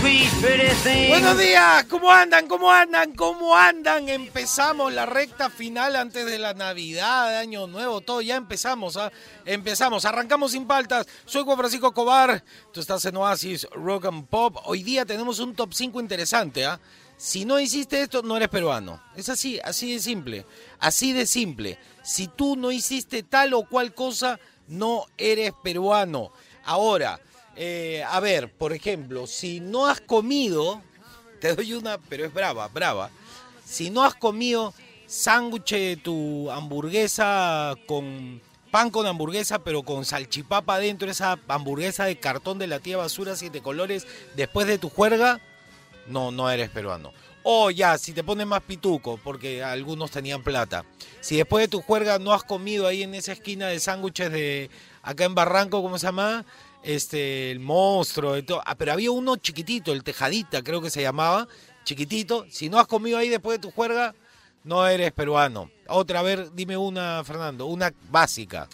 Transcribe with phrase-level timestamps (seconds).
[0.00, 2.46] Buenos días, ¿cómo andan?
[2.46, 3.12] ¿Cómo andan?
[3.14, 4.08] ¿Cómo andan?
[4.08, 9.10] Empezamos la recta final antes de la Navidad, Año Nuevo, todo, ya empezamos, ¿ah?
[9.44, 11.06] Empezamos, arrancamos sin paltas.
[11.24, 14.58] Soy Juan Francisco Cobar, tú estás en Oasis Rock and Pop.
[14.66, 16.78] Hoy día tenemos un top 5 interesante, ¿ah?
[17.16, 19.02] Si no hiciste esto, no eres peruano.
[19.16, 20.46] Es así, así de simple.
[20.78, 21.76] Así de simple.
[22.04, 24.38] Si tú no hiciste tal o cual cosa,
[24.68, 26.30] no eres peruano.
[26.64, 27.18] Ahora,
[27.60, 30.80] eh, a ver, por ejemplo, si no has comido,
[31.40, 33.10] te doy una, pero es brava, brava.
[33.64, 34.72] Si no has comido
[35.06, 38.40] sándwich de tu hamburguesa con
[38.70, 43.34] pan con hamburguesa, pero con salchipapa adentro, esa hamburguesa de cartón de la tía basura,
[43.34, 45.40] siete colores, después de tu juerga,
[46.06, 47.12] no, no eres peruano.
[47.42, 50.84] O ya, si te pones más pituco, porque algunos tenían plata.
[51.20, 54.70] Si después de tu juerga no has comido ahí en esa esquina de sándwiches de
[55.02, 56.44] acá en Barranco, ¿cómo se llama?
[56.82, 58.62] Este, el monstruo, y todo.
[58.64, 61.48] Ah, pero había uno chiquitito, el tejadita, creo que se llamaba,
[61.84, 62.46] chiquitito.
[62.50, 64.14] Si no has comido ahí después de tu juerga,
[64.64, 65.70] no eres peruano.
[65.88, 68.68] Otra, a ver, dime una, Fernando, una básica.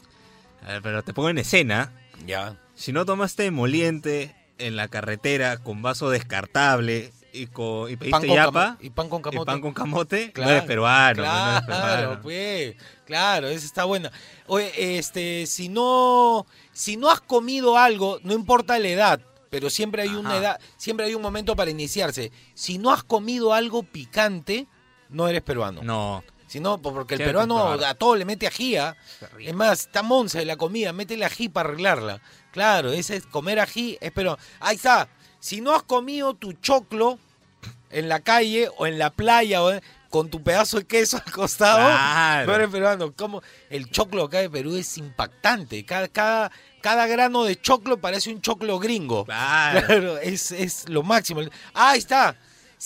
[0.63, 1.93] A ver, pero te pongo en escena.
[2.27, 2.59] Ya.
[2.75, 8.29] Si no tomaste emoliente en la carretera con vaso descartable y, con, y pediste Pan
[8.29, 9.45] yapa y pan con y camote.
[9.47, 11.23] pan con camote, Claro, no eres peruano.
[11.23, 12.23] pues, no Claro, eres peruano.
[12.23, 14.11] pues, claro, esa está buena.
[14.47, 20.03] Oye, este, si no, si no has comido algo, no importa la edad, pero siempre
[20.03, 22.33] hay una edad, siempre hay un momento para iniciarse.
[22.55, 24.67] Si no has comido algo picante,
[25.11, 25.83] no eres peruano.
[25.83, 28.77] No, Si no, po- porque el peruano a todo le mete ají.
[28.77, 28.97] ¿ah?
[29.41, 32.21] Es más, está monza de la comida, métele ají para arreglarla.
[32.53, 35.09] Claro, ese es comer ají, es pero Ahí está.
[35.41, 37.19] Si no has comido tu choclo
[37.95, 39.73] en la calle o en la playa o,
[40.11, 42.47] con tu pedazo de queso al costado, Claro.
[42.47, 43.13] no eres peruano.
[43.13, 45.85] Como el choclo acá de Perú es impactante.
[45.85, 46.51] Cada, cada,
[46.81, 49.25] cada grano de choclo parece un choclo gringo.
[49.25, 49.87] Claro.
[49.87, 51.41] Claro, es, es lo máximo.
[51.73, 52.37] Ah, ahí está.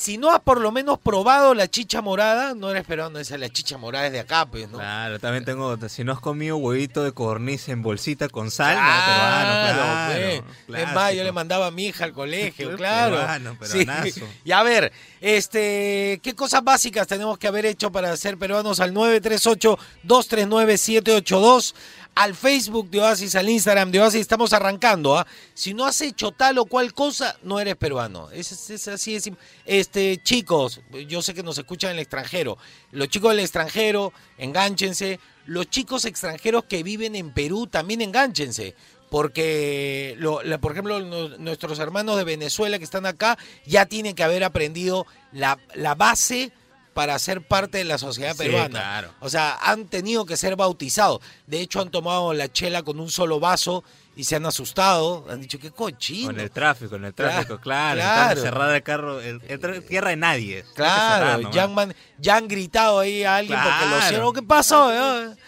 [0.00, 3.48] Si no has por lo menos probado la chicha morada, no eres peruano, esa la
[3.48, 4.78] chicha morada es de acá, pues, ¿no?
[4.78, 5.88] Claro, también tengo otra.
[5.88, 10.14] Si no has comido huevito de codorniz en bolsita con sal, no Claro, eres peruano,
[10.38, 10.54] claro.
[10.68, 10.82] pues.
[10.88, 13.16] Es más, yo le mandaba a mi hija al colegio, claro.
[13.16, 13.84] peruano, Sí.
[13.84, 14.20] peruanazo.
[14.44, 18.94] Y a ver, este, ¿qué cosas básicas tenemos que haber hecho para ser peruanos al
[18.94, 21.74] 938-239-782?
[22.20, 25.16] Al Facebook de Oasis, al Instagram de Oasis, estamos arrancando.
[25.16, 25.24] ¿ah?
[25.54, 28.28] Si no has hecho tal o cual cosa, no eres peruano.
[28.32, 32.58] Es, es- es así sim- Este, chicos, yo sé que nos escuchan en el extranjero.
[32.90, 35.20] Los chicos del extranjero, enganchense.
[35.46, 38.74] Los chicos extranjeros que viven en Perú, también enganchense.
[39.10, 40.18] Porque,
[40.60, 40.98] por ejemplo,
[41.38, 46.50] nuestros hermanos de Venezuela que están acá ya tienen que haber aprendido la base
[46.94, 48.68] para ser parte de la sociedad Sí, peruana.
[48.68, 49.14] claro.
[49.20, 51.20] O sea, han tenido que ser bautizados.
[51.46, 53.84] De hecho, han tomado la chela con un solo vaso
[54.16, 55.24] y se han asustado.
[55.30, 56.26] Han dicho, qué cochino.
[56.32, 58.00] Con el tráfico, con el tráfico, claro.
[58.00, 58.40] claro.
[58.40, 59.40] Cerrada el carro, el,
[59.86, 60.64] tierra de nadie.
[60.74, 64.34] Claro, ya han, man- ya han gritado ahí a alguien porque lo hicieron.
[64.34, 64.90] ¿Qué pasó?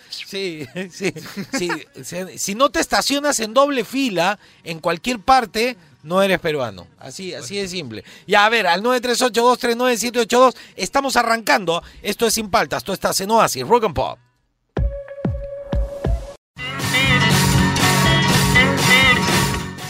[0.08, 1.12] Sí, sí,
[1.52, 1.68] sí.
[2.36, 6.86] Si no te estacionas en doble fila en cualquier parte, no eres peruano.
[6.98, 8.04] Así, así de simple.
[8.26, 11.82] Ya, a ver, al 938-239-782, estamos arrancando.
[12.02, 14.18] Esto es Sin Paltas, tú estás en Oasis, Rock and Pop.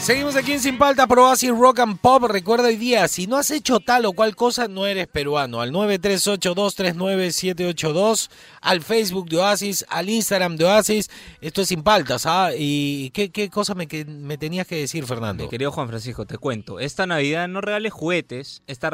[0.01, 2.23] Seguimos aquí en Sin Palta, Pro Oasis Rock and Pop.
[2.23, 5.61] Recuerda hoy día, si no has hecho tal o cual cosa, no eres peruano.
[5.61, 8.31] Al 938-239-782,
[8.61, 11.11] al Facebook de Oasis, al Instagram de Oasis.
[11.39, 12.49] Esto es Sin Paltas, ¿ah?
[12.57, 15.43] ¿Y qué, qué cosa me, que- me tenías que decir, Fernando?
[15.43, 16.79] Mi querido Juan Francisco, te cuento.
[16.79, 18.89] Esta Navidad no regales juguetes, esta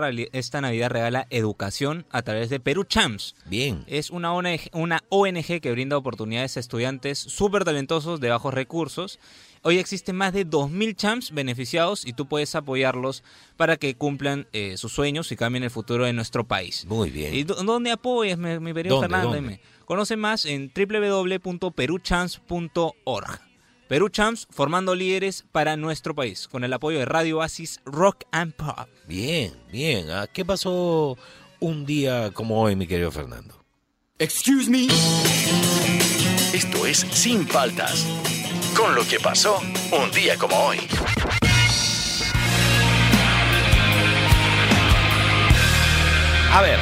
[0.62, 3.34] Navidad regala educación a través de Perú Champs.
[3.46, 3.86] Bien.
[3.88, 9.20] Es una ONG, una ONG que brinda oportunidades a estudiantes súper talentosos de bajos recursos.
[9.68, 13.22] Hoy existen más de 2.000 champs beneficiados y tú puedes apoyarlos
[13.58, 16.86] para que cumplan eh, sus sueños y cambien el futuro de nuestro país.
[16.86, 17.34] Muy bien.
[17.36, 19.36] ¿Y dó- dónde apoyas, mi, mi querido ¿Dónde, Fernando?
[19.36, 19.60] dónde?
[19.84, 23.42] Conoce más en www.peruchamps.org.
[23.90, 28.54] Perú Champs formando líderes para nuestro país, con el apoyo de Radio Oasis Rock and
[28.54, 28.88] Pop.
[29.06, 30.10] Bien, bien.
[30.12, 30.28] ¿ah?
[30.32, 31.18] ¿Qué pasó
[31.60, 33.54] un día como hoy, mi querido Fernando?
[34.18, 34.88] Excuse me.
[36.54, 38.06] Esto es Sin Paltas.
[38.78, 39.60] Con lo que pasó
[39.92, 40.78] un día como hoy.
[46.52, 46.80] A ver,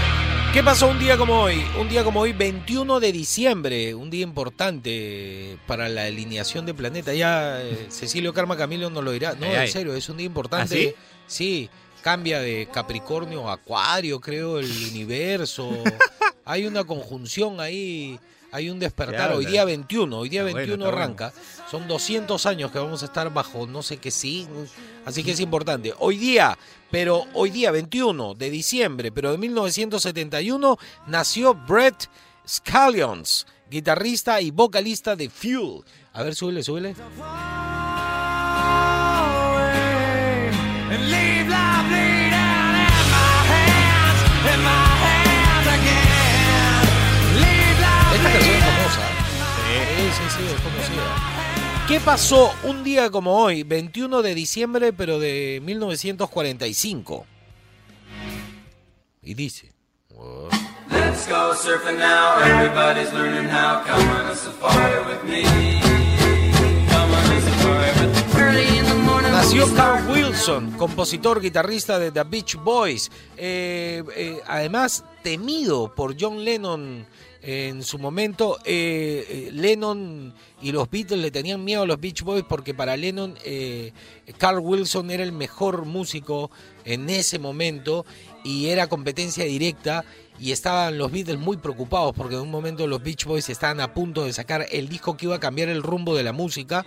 [0.53, 1.65] ¿qué pasó un día como hoy?
[1.79, 7.13] Un día como hoy, 21 de diciembre, un día importante para la alineación de planeta.
[7.13, 9.33] Ya eh, Cecilio Karma Camilo nos lo dirá.
[9.35, 9.67] No, Ay, en ay.
[9.69, 10.95] serio, es un día importante.
[10.97, 11.69] ¿Ah, sí?
[12.01, 15.71] cambia de Capricornio a Acuario, creo, el universo.
[16.45, 18.19] Hay una conjunción ahí,
[18.55, 19.33] hay un despertar.
[19.33, 21.03] Hoy día 21, hoy día Está 21 está bueno.
[21.03, 21.33] arranca.
[21.69, 24.65] Son 200 años que vamos a estar bajo no sé qué signo.
[25.03, 25.93] Así que es importante.
[25.99, 26.57] Hoy día,
[26.89, 32.09] pero hoy día 21 de diciembre, pero de 1971, nació Brett
[32.47, 35.83] Scallions, guitarrista y vocalista de Fuel.
[36.13, 36.95] A ver, súbele, súbele.
[50.15, 51.85] Sí, sí, es conocida.
[51.87, 57.25] ¿Qué pasó un día como hoy, 21 de diciembre, pero de 1945?
[59.21, 59.73] Y dice.
[60.89, 62.39] Let's go surfing now.
[62.39, 63.83] Everybody's learning how.
[63.85, 65.43] Come on a safari with me.
[66.89, 68.41] Come on a safari with me.
[68.41, 69.31] Early in the morning.
[69.31, 73.11] Nació Carl Wilson, compositor, guitarrista de The Beach Boys.
[73.35, 77.05] Eh, eh, además, temido por John Lennon
[77.45, 78.57] en su momento.
[78.65, 82.97] Eh, eh, Lennon y los Beatles le tenían miedo a los Beach Boys porque para
[82.97, 83.93] Lennon eh,
[84.39, 86.49] Carl Wilson era el mejor músico
[86.85, 88.05] en ese momento
[88.43, 90.03] y era competencia directa.
[90.37, 93.93] Y estaban los Beatles muy preocupados porque en un momento los Beach Boys estaban a
[93.93, 96.85] punto de sacar el disco que iba a cambiar el rumbo de la música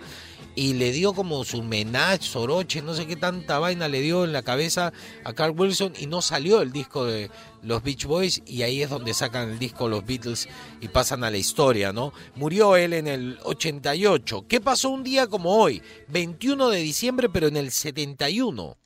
[0.55, 4.33] y le dio como su menage, soroche, no sé qué tanta vaina le dio en
[4.33, 4.91] la cabeza
[5.23, 7.29] a Carl Wilson y no salió el disco de
[7.61, 10.49] los Beach Boys y ahí es donde sacan el disco los Beatles
[10.81, 12.13] y pasan a la historia, ¿no?
[12.35, 14.45] Murió él en el 88.
[14.47, 15.81] ¿Qué pasó un día como hoy?
[16.07, 18.77] 21 de diciembre, pero en el 71.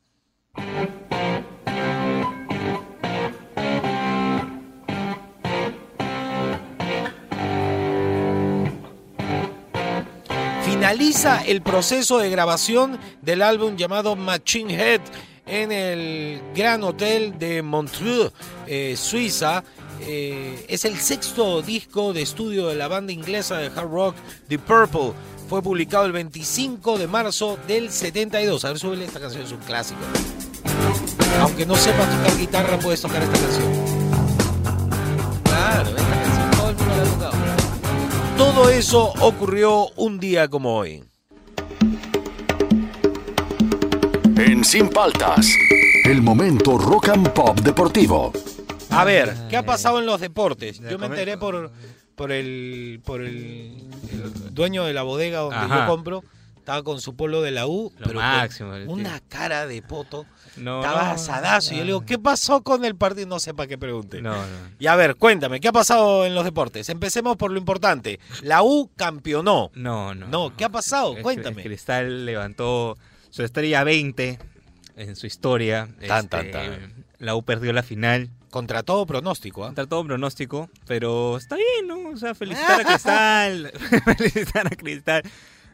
[10.83, 14.99] Finaliza el proceso de grabación del álbum llamado Machine Head
[15.45, 18.33] en el Gran Hotel de Montreux,
[18.67, 19.63] eh, Suiza.
[20.01, 24.15] Eh, es el sexto disco de estudio de la banda inglesa de hard rock
[24.49, 25.13] The Purple.
[25.47, 28.65] Fue publicado el 25 de marzo del 72.
[28.65, 30.01] A ver, súbele, esta canción es un clásico.
[31.39, 33.71] Aunque no sepas tocar guitarra, puedes tocar esta canción.
[35.45, 37.42] Claro, esta canción todo el mundo la ha tocado.
[38.43, 41.01] Todo eso ocurrió un día como hoy.
[44.35, 45.47] En Sin Paltas,
[46.03, 48.33] el momento rock and pop deportivo.
[48.89, 50.81] A ver, ¿qué ha pasado en los deportes?
[50.81, 51.71] Yo me enteré por,
[52.15, 55.85] por el por el, el dueño de la bodega donde Ajá.
[55.85, 56.23] yo compro.
[56.63, 60.25] Estaba con su polo de la U, Lo pero máximo, una cara de poto.
[60.55, 61.73] No, Estaba no, asadazo.
[61.73, 63.27] Y yo le digo, ¿qué pasó con el partido?
[63.27, 64.21] No sé para qué pregunte.
[64.21, 64.47] No, no.
[64.79, 66.87] Y a ver, cuéntame, ¿qué ha pasado en los deportes?
[66.87, 68.21] Empecemos por lo importante.
[68.43, 69.71] La U campeonó.
[69.73, 70.27] No, no.
[70.29, 71.17] No, ¿qué ha pasado?
[71.21, 71.63] Cuéntame.
[71.63, 72.97] el Cristal levantó
[73.29, 74.39] su estrella 20
[74.95, 75.89] en su historia.
[76.07, 77.05] Tan, Este, tan, tan.
[77.19, 78.29] La U perdió la final.
[78.49, 79.67] Contra todo pronóstico, ¿ah?
[79.67, 82.11] Contra todo pronóstico, pero está bien, ¿no?
[82.11, 83.73] O sea, felicitar a Cristal.
[84.17, 85.23] felicitar a Cristal.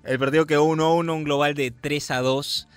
[0.03, 2.67] El partido quedó 1-1, un global de 3-2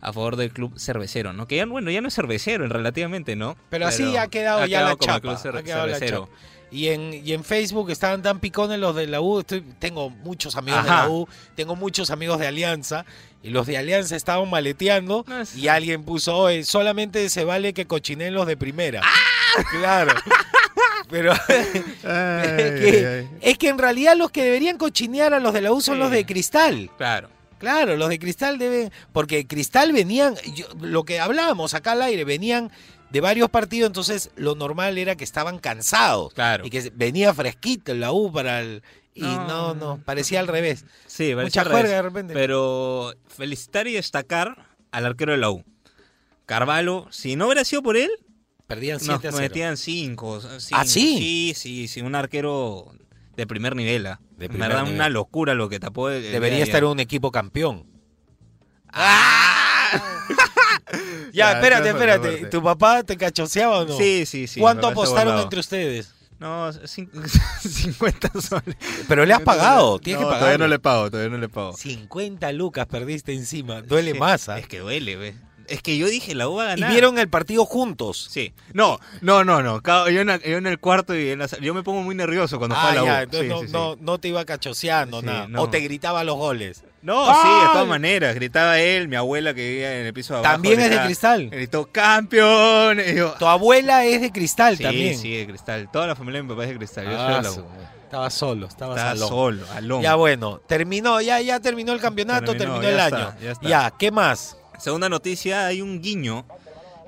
[0.00, 1.46] a favor del club cervecero, ¿no?
[1.46, 3.56] Que ya, bueno, ya no es cervecero, relativamente, ¿no?
[3.70, 5.20] Pero así ha quedado ya la chapa.
[5.20, 6.26] club cer- ha quedado la cervecero.
[6.26, 6.38] chapa.
[6.72, 9.40] Y en, y en Facebook estaban tan picones los de la U.
[9.40, 11.02] estoy- tengo muchos amigos Ajá.
[11.02, 13.04] de la U, tengo muchos amigos de Alianza.
[13.44, 15.24] Y los de Alianza estaban maleteando.
[15.28, 19.02] No, es- Y alguien puso, "Oye, solamente se vale que cochinen los de primera.
[19.04, 19.62] ¡Ah!
[19.78, 20.12] Claro.
[21.10, 21.70] Pero es,
[22.80, 25.98] que, es que en realidad los que deberían cochinear a los de la U son
[25.98, 26.90] los de Cristal.
[26.96, 27.28] Claro.
[27.58, 28.90] Claro, los de Cristal deben.
[29.12, 30.34] Porque Cristal venían.
[30.54, 32.70] yo- lo que hablábamos acá al aire, venían
[33.10, 36.32] de varios partidos, entonces lo normal era que estaban cansados.
[36.34, 36.66] Claro.
[36.66, 38.82] Y que venía fresquito la U para el.
[39.14, 39.74] Y no, No.
[39.74, 40.86] no, parecía al revés.
[41.06, 42.32] Sí, Mucha juerga de repente.
[42.34, 45.62] Pero felicitar y destacar al arquero de la U.
[46.46, 48.10] Carvalho, si no hubiera sido por él,
[48.74, 49.42] Perdían nos 7 a 0.
[49.42, 50.40] metían 5.
[50.72, 51.16] ¿Ah, sí?
[51.18, 52.92] Sí, sí, sí, un arquero
[53.36, 54.06] de primer nivel.
[54.06, 54.20] ah.
[54.36, 54.96] De En primer verdad, nivel.
[54.96, 56.08] una locura lo que tapó.
[56.10, 57.86] el- Debería de estar un equipo campeón.
[58.88, 59.58] ¡Ah!
[61.32, 62.46] Ya, Ya, espérate, espérate.
[62.46, 63.96] ¿Tu papá te cachoseaba o no?
[63.96, 64.60] Sí, sí, sí.
[64.60, 66.12] ¿Cuánto apostaron entre ustedes?
[66.38, 67.08] No, cin-
[67.62, 68.76] 50 soles.
[69.08, 70.40] Pero le has pagado, tienes No, que pagar.
[70.40, 71.72] Todavía no le pago, todavía no le pago.
[71.74, 73.80] 50 lucas perdiste encima.
[73.80, 74.58] Duele Sí, más, ¿ah?
[74.58, 75.34] Es que duele, ve.
[75.72, 76.90] Es que yo dije, la U va a Y ganar.
[76.92, 78.28] vieron el partido juntos.
[78.30, 78.52] Sí.
[78.74, 79.80] No, no, no, no.
[80.10, 82.14] Yo en, la- yo en el cuarto y en la sala- Yo me pongo muy
[82.14, 83.06] nervioso cuando Ah, juega la U.
[83.06, 83.72] ya, entonces Sí, no, sí, sí.
[83.72, 85.48] no, no te iba cachoseando Sí, nada.
[85.48, 85.62] no.
[85.62, 86.84] O te gritaba los goles.
[87.00, 87.36] No, ¡Ay!
[87.42, 88.34] sí, de todas maneras.
[88.34, 90.52] Gritaba él, mi abuela que vivía en el piso de abajo.
[90.54, 91.48] También es de cristal.
[91.50, 93.00] Gritó, ¡campeón!
[93.00, 95.18] Y yo, Tu abuela es de cristal sí, también.
[95.18, 95.88] sí, de cristal.
[95.92, 97.04] Toda la familia de mi papá es de cristal.
[97.06, 97.64] Yo soy Ah, de la su- U.
[98.04, 99.28] Estaba solo, estaba, Estaba salón.
[99.30, 100.02] solo, alón.
[100.02, 103.28] Ya bueno, terminó, ya, ya terminó el campeonato, Terminó, terminó, el año.
[103.30, 103.68] está, ya está.
[103.68, 104.58] ya, ¿qué más?
[104.82, 106.44] Segunda noticia, hay un guiño.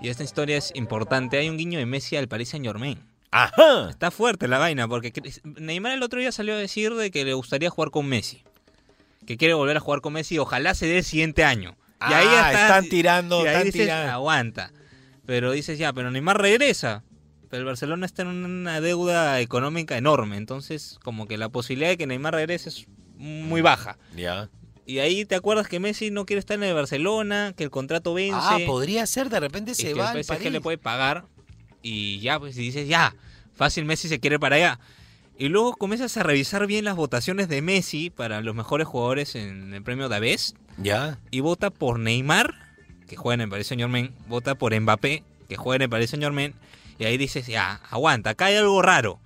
[0.01, 1.39] Y esta historia es importante.
[1.39, 2.99] Hay un guiño de Messi al Paris Saint Germain.
[3.31, 3.89] Ajá.
[3.91, 5.13] Está fuerte la vaina, porque
[5.45, 8.43] Neymar el otro día salió a decir de que le gustaría jugar con Messi.
[9.27, 11.77] Que quiere volver a jugar con Messi, ojalá se dé el siguiente año.
[12.09, 14.13] Y ahí Ah, está- están tirando, y ahí están dices, tirando.
[14.13, 14.71] aguanta.
[15.27, 17.03] Pero dices, ya, pero Neymar regresa.
[17.49, 20.37] Pero el Barcelona está en una deuda económica enorme.
[20.37, 23.97] Entonces, como que la posibilidad de que Neymar regrese es muy baja.
[24.15, 24.49] Ya.
[24.87, 28.13] Y ahí te acuerdas que Messi no quiere estar en el Barcelona, que el contrato
[28.15, 28.37] vence.
[28.39, 30.53] Ah, podría ser, de repente y se que va el PSG París.
[30.53, 31.25] le puede pagar.
[31.83, 33.15] Y ya, pues, y dices, ya,
[33.55, 34.81] fácil Messi se quiere para allá.
[35.37, 39.75] Y luego comienzas a revisar bien las votaciones de Messi para los mejores jugadores en
[39.75, 40.55] el premio Davés.
[40.77, 41.19] Ya.
[41.31, 42.55] Y vota por Neymar,
[43.09, 44.15] que juega en el Paris Saint Germain.
[44.29, 46.55] Vota por Mbappé, que juega en el Paris Saint Germain.
[46.99, 49.19] Y ahí dices, ya, aguanta, acá hay algo raro.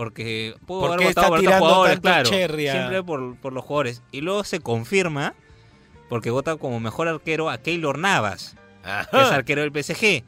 [0.00, 2.30] Porque puedo ¿Por haber votado está por otros tirando jugadores, claro.
[2.30, 4.02] Siempre por, por los jugadores.
[4.12, 5.34] Y luego se confirma,
[6.08, 8.56] porque vota como mejor arquero a Keylor Navas,
[9.10, 10.24] que es arquero del PSG.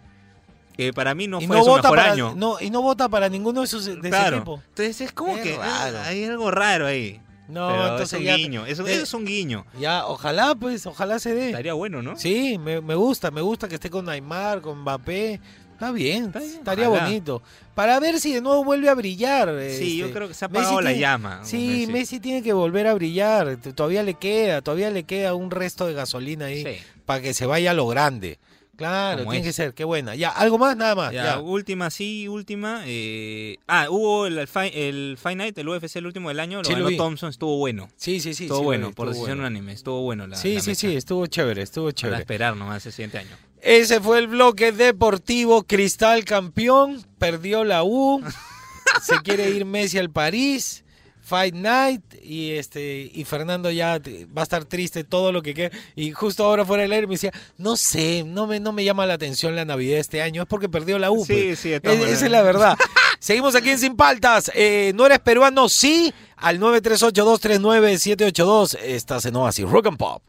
[0.77, 2.35] Que para mí no y fue no su vota mejor para, año.
[2.37, 4.37] No, y no vota para ninguno de sus de ese claro.
[4.37, 4.63] equipo.
[4.69, 5.99] Entonces es como que raro.
[5.99, 7.23] ah, hay algo raro ahí.
[7.49, 8.67] No, Pero entonces es un ya- guiño.
[8.67, 9.65] Eso, de- eso es un guiño.
[9.79, 11.47] Ya, ojalá pues, ojalá se dé.
[11.49, 12.15] Estaría bueno, ¿no?
[12.19, 15.41] Sí, me, me gusta, me gusta que esté con Neymar, con Mbappé.
[15.83, 17.05] Está bien, Está bien, estaría ojalá.
[17.07, 17.43] bonito.
[17.75, 19.49] Para ver si de nuevo vuelve a brillar.
[19.71, 20.17] Sí, yo este.
[20.17, 21.41] creo que se ha Messi apagado la tiene- llama.
[21.45, 21.93] Sí, Messi.
[21.93, 22.21] Messi.
[22.21, 23.57] tiene que volver a brillar.
[23.57, 26.83] Todavía le queda, todavía le queda un resto de gasolina ahí Sí.
[27.05, 28.39] para que se vaya a lo grande.
[28.77, 29.51] Claro, Como tiene es.
[29.51, 30.15] que ser, qué buena.
[30.15, 31.13] Ya, algo más, nada más.
[31.13, 31.39] Ya, Ya.
[31.41, 32.83] última, sí, última.
[32.87, 36.59] eh, Ah, hubo el, el, el Fight Night, el UFC, el último del año.
[36.59, 36.97] Lo Sí, lo ganó vi.
[36.97, 37.89] Thompson, estuvo bueno.
[37.97, 38.45] Sí, sí, sí.
[38.45, 39.51] estuvo sí bueno, vi, por estuvo decisión bueno.
[39.51, 39.73] unánime.
[39.73, 40.81] Estuvo bueno la Sí, la sí, mesa.
[40.81, 42.21] sí, estuvo chévere, estuvo Para chévere.
[42.21, 43.37] esperar nomás el siguiente año.
[43.63, 45.63] Ese fue el bloque deportivo.
[45.63, 48.21] Cristal campeón, perdió la U.
[49.03, 50.81] se quiere ir Messi al París.
[51.25, 52.03] Fight Night.
[52.25, 54.01] Y este y Fernando ya
[54.37, 55.71] va a estar triste todo lo que queda.
[55.95, 59.07] Y justo ahora fuera del aire me decía no sé no me no me llama
[59.07, 60.43] la atención la Navidad este año.
[60.43, 61.61] Es porque perdió la U Sí, pues.
[61.61, 62.77] sí, Es- esa es la verdad.
[63.21, 64.51] Seguimos aquí en Sin Paltas.
[64.55, 70.21] Eh, no eres peruano sí al 938239782 estás en Oasis Rock and Pop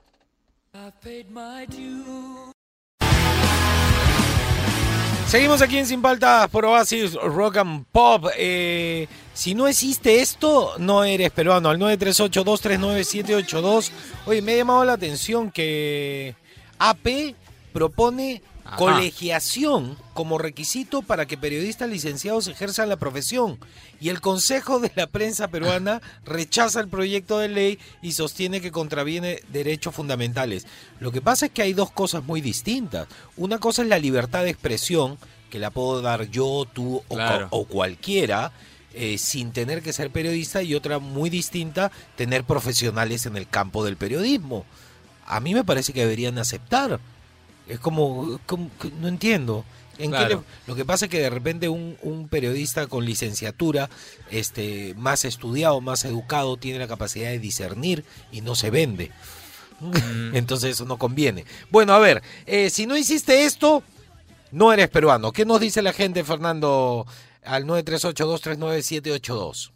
[5.27, 8.27] Seguimos aquí en Sin Paltas por Oasis Rock and Pop.
[8.37, 11.69] Eh, si no existe esto, no eres peruano.
[11.69, 13.89] Al 938-239-782.
[14.27, 16.35] Oye, me ha llamado la atención que
[16.77, 17.33] AP
[17.73, 18.77] propone Ajá.
[18.77, 23.59] colegiación como requisito para que periodistas licenciados ejerzan la profesión.
[23.99, 28.71] Y el Consejo de la Prensa Peruana rechaza el proyecto de ley y sostiene que
[28.71, 30.65] contraviene derechos fundamentales.
[30.99, 33.07] Lo que pasa es que hay dos cosas muy distintas.
[33.37, 35.17] Una cosa es la libertad de expresión,
[35.49, 37.03] que la puedo dar yo, tú
[37.49, 38.51] o cualquiera.
[38.95, 43.83] eh, sin tener que ser periodista y otra muy distinta, tener profesionales en el campo
[43.83, 44.65] del periodismo.
[45.25, 46.99] A mí me parece que deberían aceptar.
[47.67, 48.39] Es como,
[48.99, 49.63] no entiendo.
[49.99, 50.39] ¿En qué Claro.
[50.39, 53.89] le- lo que pasa es que de repente un, un periodista con licenciatura,
[54.31, 59.11] este, más estudiado, más educado, tiene la capacidad de discernir y no se vende.
[59.79, 59.91] Mm.
[60.35, 61.45] Entonces eso no conviene.
[61.69, 63.83] Bueno, a ver, eh, si no hiciste esto,
[64.51, 65.31] no eres peruano.
[65.31, 67.05] ¿Qué nos dice la gente, Fernando,
[67.43, 69.71] al 938-239-782?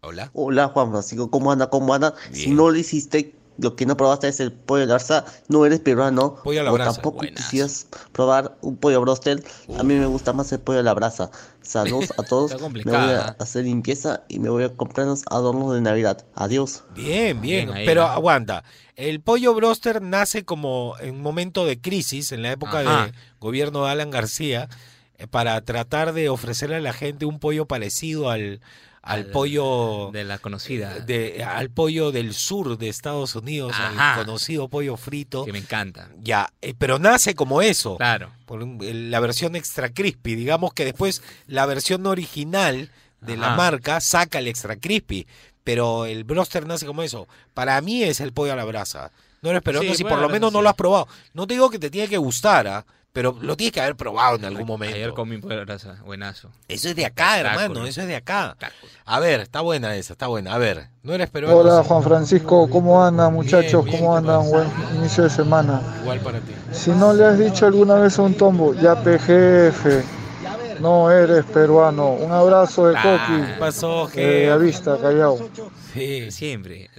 [0.00, 0.30] Hola.
[0.32, 1.68] Hola Juan Francisco, ¿cómo anda?
[1.70, 2.14] ¿Cómo anda?
[2.32, 5.80] Si no lo hiciste, lo que no probaste es el pollo de Garza, no eres
[5.80, 6.36] peruano.
[6.42, 9.42] Pollo a la o brasa, tampoco quisieras probar un pollo broster.
[9.76, 11.30] A mí me gusta más el pollo a la brasa.
[11.60, 12.52] Saludos a todos.
[12.52, 13.34] Está me voy a ¿eh?
[13.38, 16.24] hacer limpieza y me voy a comprar los adornos de Navidad.
[16.34, 16.84] Adiós.
[16.94, 18.64] Bien, bien, pero aguanta.
[18.94, 23.06] El pollo broster nace como en un momento de crisis, en la época Ajá.
[23.06, 24.68] de gobierno de Alan García,
[25.18, 28.60] eh, para tratar de ofrecerle a la gente un pollo parecido al,
[29.08, 31.00] al, Al- pollo De la conocida.
[31.00, 34.14] de, al pollo del sur de Estados Unidos, Ajá.
[34.14, 35.44] al conocido pollo frito.
[35.44, 36.10] Que me encanta.
[36.18, 37.96] Ya, eh, pero nace como eso.
[37.96, 38.30] Claro.
[38.46, 40.34] por la versión extra crispy.
[40.34, 45.26] Digamos que después la versión original de la marca saca el extra crispy.
[45.64, 47.28] Pero el broster nace como eso.
[47.54, 49.10] Para mí es el pollo a la brasa.
[49.42, 51.06] No eres peruano Sí, si por lo menos no lo has probado.
[51.34, 52.84] No te digo que te tiene que gustar, ¿ah?
[53.18, 54.94] Pero lo tienes que haber probado en algún momento.
[54.94, 55.96] Ayer comí brasa.
[56.04, 56.50] Buenazo.
[56.68, 57.84] Eso es de acá, hermano.
[57.84, 58.56] Eso es de acá.
[59.04, 60.54] A ver, está buena esa, está buena.
[60.54, 61.58] A ver, no eres peruano.
[61.58, 61.82] Hola.
[61.82, 63.84] Juan Francisco, ¿cómo andan muchachos?
[63.84, 64.48] bien, ¿Cómo ¿qué andan?
[64.48, 65.82] Buen inicio de semana.
[66.02, 66.52] Igual para ti.
[66.70, 70.04] Si no le has dicho alguna vez a un tombo, ya jefe,
[70.78, 72.10] no eres peruano.
[72.12, 75.40] Un abrazo de Ah, Coqui, ¿Qué pasó, eh, a vista, Callao.
[75.94, 76.30] Sí.
[76.30, 76.90] Siempre.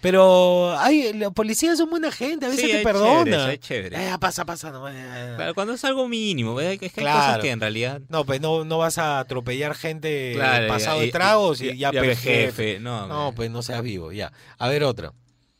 [0.00, 3.24] Pero hay, los policías son buena gente, a veces Sí, te es perdona.
[3.24, 3.96] chévere, es chévere.
[4.08, 4.70] Eh, pasa, pasa.
[4.70, 5.52] No, eh.
[5.54, 6.78] Cuando es algo mínimo, ¿verdad?
[6.78, 7.20] Que es que hay Claro.
[7.26, 8.00] cosas que en realidad.
[8.08, 11.92] No, pues no, no vas a atropellar gente Claro, pasado de tragos y, y- ya,
[11.92, 12.44] ya pe, pe, jefe.
[12.46, 14.32] jefe, no, pues no seas vivo, ya.
[14.58, 15.12] A ver otra.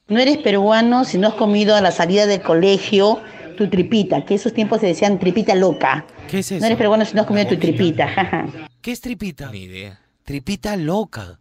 [0.09, 3.21] No eres peruano si no has comido a la salida del colegio
[3.57, 6.07] tu tu tripita, que esos tiempos se decían tripita loca.
[6.29, 6.59] ¿Qué es eso?
[6.61, 8.47] No eres peruano si no has comido tu tripita, jaja.
[8.81, 9.51] ¿Qué es tripita?
[9.53, 10.01] Ni idea.
[10.25, 11.39] Tripita loca.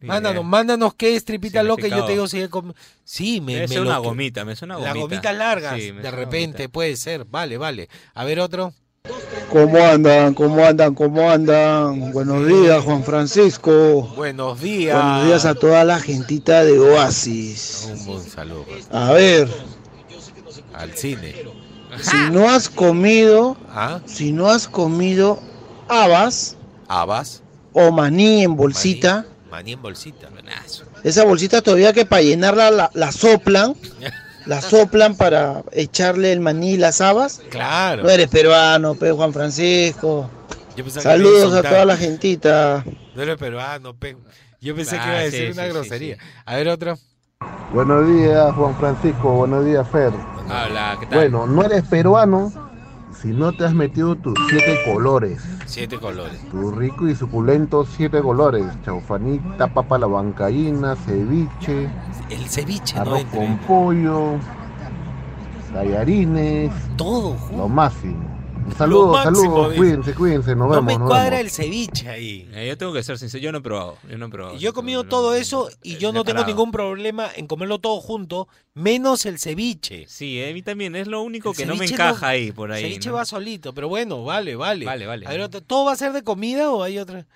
[0.00, 2.72] Mándanos, mándanos qué es tripita loca y yo te digo si com-
[3.04, 5.00] Sí, me, me una que- gomita, me suena Las gomita.
[5.00, 6.72] gomitas largas, Sí, de repente, gomita.
[6.72, 7.24] puede ser.
[7.24, 7.88] Vale, vale.
[8.14, 8.72] A ver otro.
[9.50, 10.34] ¿Cómo andan?
[10.34, 10.94] ¿Cómo andan?
[10.94, 12.12] ¿Cómo andan?
[12.12, 14.02] Buenos días, Juan Francisco.
[14.14, 14.94] Buenos días.
[15.02, 17.88] Buenos días a toda la gentita de Oasis.
[17.90, 19.48] Un buen saludo A ver,
[20.74, 21.34] al cine.
[22.02, 24.00] si no has comido, ¿Ah?
[24.04, 25.40] si no has comido
[25.88, 26.56] habas
[26.86, 27.42] Habas.
[27.78, 30.28] O maní en bolsita, Maní en bolsita.
[30.30, 30.84] Buenazo.
[31.04, 33.74] esa bolsita todavía que para llenarla la, la soplan,
[34.46, 37.40] la soplan para echarle el maní y las habas.
[37.50, 38.02] Claro.
[38.02, 40.28] No eres peruano, pe Juan Francisco.
[40.76, 42.84] Yo pensaba que me Saludos a toda la gentita.
[43.14, 44.16] No eres peruano, pe.
[44.60, 46.14] Yo pensé que Ah, iba a sí, decir una sí, grosería.
[46.16, 46.20] sí.
[46.44, 46.98] A ver otro.
[47.72, 49.30] Buenos días, Juan Francisco.
[49.32, 50.12] Buenos días, Fer.
[50.50, 51.18] Habla, ¿qué tal?
[51.18, 52.52] Bueno, no eres peruano
[53.20, 55.40] si no te has metido tus siete colores.
[55.68, 56.40] Siete colores.
[56.50, 58.64] Tu rico y suculento siete colores.
[58.86, 61.90] Chaufanita, papa la bancaína, ceviche,
[62.30, 64.36] El ceviche, arroz con pollo,
[65.70, 68.37] tallarines, Todo lo máximo.
[68.76, 69.74] Saludos, saludos.
[69.74, 70.50] Cuídense, cuídense.
[70.54, 70.84] Nos No vemos.
[70.84, 71.40] me nos cuadra vemos.
[71.40, 72.48] el ceviche ahí.
[72.52, 73.98] Eh, yo tengo que ser sincero, yo no he probado.
[74.08, 74.56] Yo no he probado.
[74.58, 77.78] Yo he comido No, todo no, eso y yo no tengo ningún problema en comerlo
[77.80, 80.06] todo junto, menos el ceviche.
[80.08, 82.70] Sí, a mí también es lo único El que no me encaja no- ahí por
[82.72, 82.84] ahí.
[82.84, 83.16] El ceviche ¿no?
[83.16, 84.84] va solito, pero bueno, vale, vale.
[84.84, 85.26] Vale, vale.
[85.26, 87.26] A ver, ¿todo va a ser de comida o hay otra?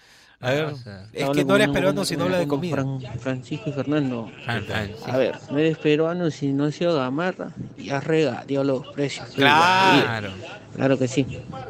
[0.42, 2.84] A ver, o sea, es que no eres peruano si no habla de comida.
[3.20, 4.28] Francisco y Fernando.
[4.44, 5.10] Fran, Fran, sí.
[5.10, 9.28] A ver, no eres peruano si no has sido gamarra y has regateado los precios.
[9.36, 10.30] Claro.
[10.74, 11.26] Claro que sí.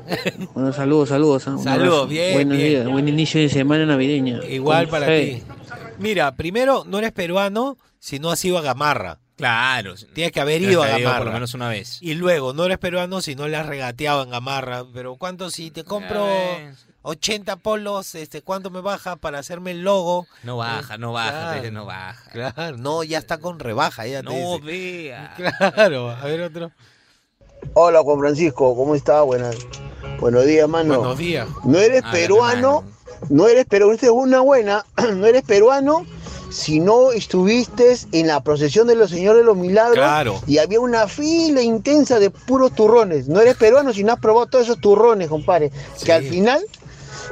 [0.55, 1.47] Bueno, saludos, saludos.
[1.49, 1.59] ¿ah?
[1.62, 2.69] Saludos, bien, Buenos bien.
[2.71, 4.41] días, buen inicio de semana navideña.
[4.49, 5.43] Igual para fe.
[5.47, 5.52] ti.
[5.99, 9.19] Mira, primero, no eres peruano si no has ido a Gamarra.
[9.43, 9.95] Claro.
[10.15, 11.19] Tienes que haber ido a Gamarra.
[11.19, 11.99] por lo menos una vez.
[12.01, 14.85] Y luego, no eres peruano si no le has regateado en Gamarra.
[14.95, 16.87] Pero ¿cuánto si te compro Ya ves.
[17.03, 20.29] 80 polos, este, cuánto me baja para hacerme el logo?
[20.45, 21.51] No baja, no baja, Claro.
[21.51, 22.31] te dice, no baja.
[22.31, 24.61] Claro, no, ya está con rebaja, ya te No dice.
[24.64, 25.35] vea.
[25.75, 26.71] Claro, a ver otro.
[27.75, 29.23] Hola Juan Francisco, ¿cómo está?
[29.23, 29.57] Buenas,
[30.21, 30.99] buenos días, mano.
[30.99, 31.49] Buenos días.
[31.64, 32.85] No eres Ah, peruano,
[33.31, 36.07] no eres peruano, esta es una buena, no eres peruano
[36.53, 40.41] si no estuviste en la procesión de los señores de los milagros Claro.
[40.47, 43.27] y había una fila intensa de puros turrones.
[43.29, 45.71] No eres peruano si no has probado todos esos turrones, compadre.
[45.97, 46.05] Sí.
[46.07, 46.61] Que al final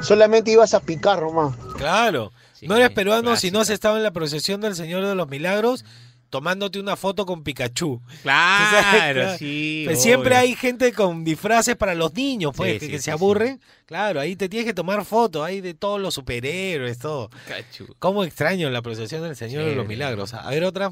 [0.01, 1.55] solamente ibas a picar nomás.
[1.77, 2.31] Claro.
[2.53, 5.27] Sí, no eres peruano si no has estado en la procesión del Señor de los
[5.29, 5.83] Milagros
[6.31, 8.01] tomándote una foto con Pikachu.
[8.23, 9.37] Claro, Claro.
[9.37, 9.83] sí.
[9.85, 13.03] Pues siempre hay gente con disfraces para los niños, pues, Sí, que, sí, que sí,
[13.03, 13.11] se sí.
[13.11, 13.59] aburren.
[13.85, 17.29] Claro, ahí te tienes que tomar fotos, hay de todos los superhéroes, todo.
[17.47, 17.93] Cachu.
[17.99, 19.85] ¿Cómo extraño la procesión del Señor de los.
[19.85, 20.33] Milagros?
[20.33, 20.91] A ver otra.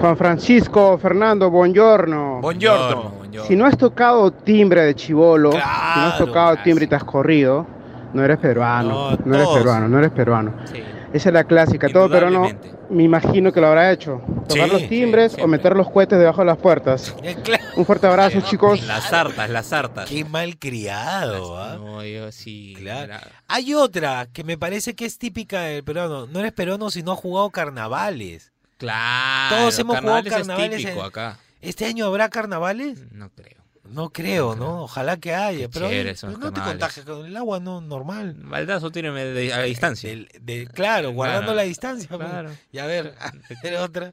[0.00, 2.40] Juan Francisco, Fernando, buongiorno.
[2.40, 3.10] Buongiorno.
[3.10, 3.48] buongiorno.
[3.48, 7.02] Si no has tocado timbre de chivolo, si no has tocado timbre y te has
[7.04, 7.66] corrido,
[8.14, 9.10] no eres peruano.
[9.10, 10.54] No, No, eres peruano, no eres peruano.
[10.72, 10.80] Sí.
[11.12, 11.88] Esa es la clásica.
[11.88, 12.50] Todo peruano,
[12.90, 14.20] me imagino que lo habrá hecho.
[14.48, 17.14] Tocar Sí, los timbres sí, o meter los cohetes debajo de las puertas.
[17.22, 17.64] Eh, claro.
[17.76, 18.82] Un fuerte abrazo, chicos.
[18.86, 20.08] Las sartas, las sartas.
[20.08, 21.76] Qué mal criado, ¿ah?
[21.78, 22.74] No, yo sí.
[22.78, 23.14] Claro.
[23.46, 26.26] Hay otra que me parece que es típica del peruano.
[26.26, 28.52] No eres peruano si no has jugado carnavales.
[28.78, 29.56] Claro.
[29.56, 31.38] Todos hemos jugado carnavales es típico en- acá.
[31.60, 33.10] ¿Este año habrá carnavales?
[33.12, 33.58] No creo.
[33.90, 34.82] No creo, ¿no?
[34.82, 35.68] Ojalá que haya.
[35.68, 38.34] Pero pero los no te contagias con el agua, no, normal.
[38.38, 40.10] Baldazo tiene de- a distancia.
[40.10, 41.56] Del- de- claro, guardando Claro.
[41.56, 42.08] la distancia.
[42.08, 42.28] pues.
[42.28, 42.50] Claro.
[42.70, 44.12] Y a ver, a ver otra.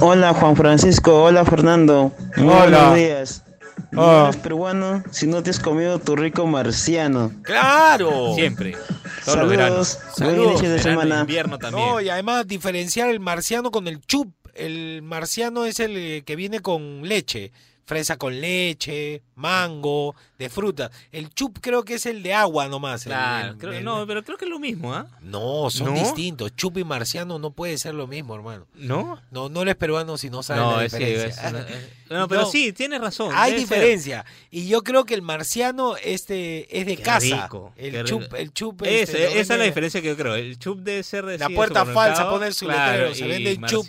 [0.00, 2.12] Hola Juan Francisco, hola Fernando.
[2.36, 2.60] Muy Hola.
[2.90, 3.44] Buenos días.
[3.90, 4.24] No Ah.
[4.28, 7.32] eres peruano si no te has comido tu rico marciano.
[7.42, 8.34] ¡Claro!
[8.34, 8.76] Siempre.
[9.24, 9.88] Todos los veranos.
[9.88, 10.50] Saludos, buen Saludos.
[10.52, 11.20] inicio de Verano, semana.
[11.20, 11.86] invierno también.
[11.86, 14.32] No, y además diferenciar el marciano con el chup.
[14.58, 17.52] El marciano es el eh, que viene con leche.
[17.88, 20.90] Fresa con leche, mango, de fruta.
[21.10, 23.04] El chup creo que es el de agua nomás.
[23.04, 25.06] Claro, el- creo- el- no, pero creo que es lo mismo, ¿ah?
[25.22, 25.98] No, son ¿No?
[26.00, 26.54] distintos.
[26.54, 28.66] Chup y marciano no puede ser lo mismo, hermano.
[28.74, 29.22] ¿No?
[29.30, 31.48] No, no eres peruano si no sabes No, la es, sí, diferencia.
[31.48, 32.50] es- es- no, pero No.
[32.50, 33.32] sí, tienes razón.
[33.34, 33.60] Hay ser.
[33.60, 34.24] diferencia.
[34.50, 37.44] Y yo creo que el marciano este es de Qué casa.
[37.44, 40.34] rico, el chup, el chup Ese- este, esa es la diferencia que yo creo.
[40.34, 43.50] El chup debe ser de La sí, puerta falsa, pone su claro, letrero, se vende
[43.52, 43.86] el chup.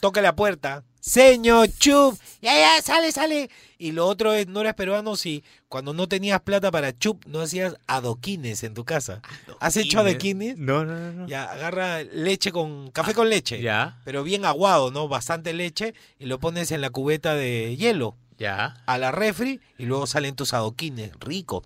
[0.00, 0.82] toca la puerta.
[1.02, 3.50] Señor Chup, ya, ya, sale, sale.
[3.76, 7.40] Y lo otro es, no eres peruano si cuando no tenías plata para Chup, no
[7.40, 9.20] hacías adoquines en tu casa.
[9.58, 10.56] ¿Has hecho adoquines?
[10.58, 11.12] No, no, no.
[11.12, 11.26] no.
[11.26, 13.60] Ya, agarra leche con, café con leche.
[13.60, 15.08] Ya, Pero bien aguado, ¿no?
[15.08, 18.82] Bastante leche y lo pones en la cubeta de hielo ya.
[18.86, 21.12] a la refri y luego salen tus adoquines.
[21.20, 21.62] Rico.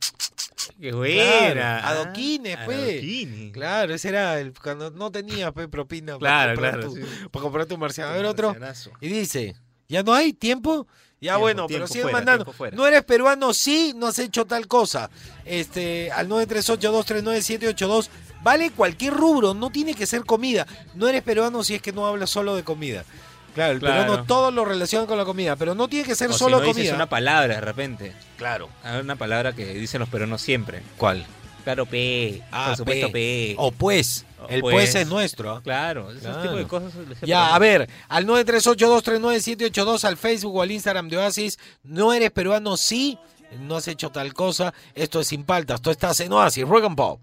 [0.81, 1.53] Qué buena.
[1.53, 2.79] Claro, adoquines, pues.
[2.79, 3.53] Adoquines.
[3.53, 7.29] Claro, ese era el, cuando no tenías pues, propina Claro, para, comprar claro, tu, sí.
[7.31, 8.11] para comprar tu marciano.
[8.11, 8.49] A ver otro.
[8.49, 8.91] Marcianazo.
[9.01, 9.57] Y dice,
[9.89, 10.87] ¿Ya no hay tiempo?
[11.21, 12.55] Ya Tiempo, bueno, tiempo pero siguen fuera, mandando.
[12.73, 15.11] No eres peruano, sí, no has hecho tal cosa.
[15.45, 18.09] Este, al 938239782.
[18.43, 20.67] Vale cualquier rubro, no tiene que ser comida.
[20.95, 23.05] No eres peruano si es que no hablas solo de comida.
[23.57, 24.03] Claro, el Claro.
[24.03, 26.59] peruano todo lo relaciona con la comida, pero no tiene que ser O si solo
[26.59, 26.95] no dices comida.
[26.95, 28.13] una palabra de repente.
[28.37, 28.69] Claro.
[28.85, 30.83] Hay una palabra que dicen los peruanos siempre.
[30.99, 31.27] ¿Cuál?
[31.65, 32.43] Claro, P.
[32.53, 33.13] Ah, por supuesto, P.
[33.13, 33.55] P.
[33.59, 34.25] O pues.
[34.41, 34.75] O El pues.
[34.75, 35.51] pues, es nuestro.
[35.57, 35.61] ¿ah?
[35.65, 36.43] Claro, ese Claro.
[36.43, 36.93] tipo de cosas.
[37.23, 41.59] Ya, a ver, al 938239782 al Facebook o al Instagram de Oasis.
[41.83, 43.19] No eres peruano, sí.
[43.61, 44.75] No has hecho tal cosa.
[44.95, 45.81] Esto es sin paltas.
[45.81, 47.21] Tú estás en Oasis, Rock and Pop.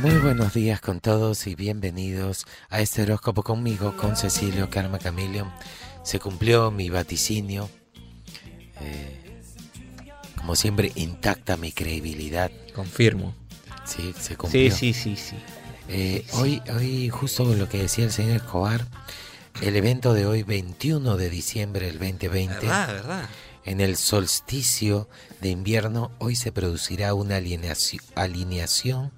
[0.00, 5.50] Muy buenos días con todos y bienvenidos a este horóscopo conmigo, con Cecilio Karma Camilio.
[6.02, 7.68] Se cumplió mi vaticinio.
[8.80, 9.40] Eh,
[10.36, 12.50] como siempre, intacta mi credibilidad.
[12.74, 13.34] Confirmo.
[13.84, 14.70] Sí, se cumplió.
[14.74, 15.36] Sí, sí, sí, sí.
[15.88, 18.86] Eh, hoy, hoy, justo con lo que decía el señor Escobar,
[19.62, 23.28] el evento de hoy, 21 de diciembre del 2020, ¿Verdad, verdad?
[23.64, 25.08] en el solsticio
[25.40, 29.10] de invierno, hoy se producirá una alineaci- alineación eh,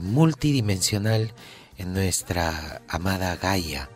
[0.00, 1.32] multidimensional
[1.78, 3.90] en nuestra amada Gaia.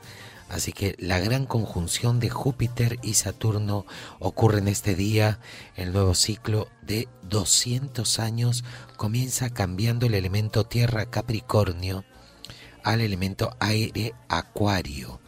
[0.49, 3.85] Así que la gran conjunción de Júpiter y Saturno
[4.19, 5.41] ocurre en este día.
[5.77, 8.65] El nuevo ciclo de 200 años
[8.97, 12.05] comienza cambiando el elemento tierra Capricornio
[12.83, 15.21] al elemento aire Acuario.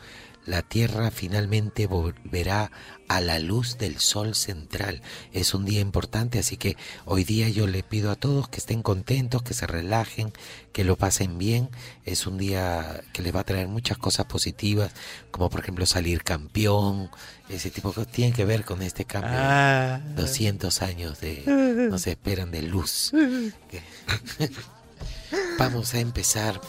[0.46, 2.70] La Tierra finalmente volverá
[3.09, 5.03] a la luz del Sol central.
[5.33, 8.83] Es un día importante, así que hoy día yo le pido a todos que estén
[8.83, 10.33] contentos, que se relajen,
[10.72, 11.68] que lo pasen bien.
[12.05, 14.92] Es un día que les va a traer muchas cosas positivas,
[15.31, 17.11] como por ejemplo salir campeón,
[17.48, 18.12] ese tipo de cosas.
[18.12, 19.33] Tienen que ver con este cambio.
[19.35, 20.00] Ah.
[20.16, 21.42] 200 años de...
[21.90, 23.12] nos esperan de luz.
[25.59, 26.61] Vamos a empezar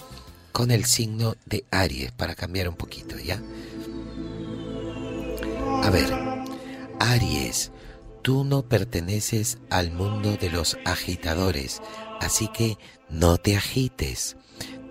[0.52, 3.42] con el signo de Aries para cambiar un poquito, ¿ya?
[5.84, 6.14] A ver,
[7.00, 7.72] Aries,
[8.22, 11.82] tú no perteneces al mundo de los agitadores,
[12.20, 12.78] así que
[13.10, 14.38] no te agites.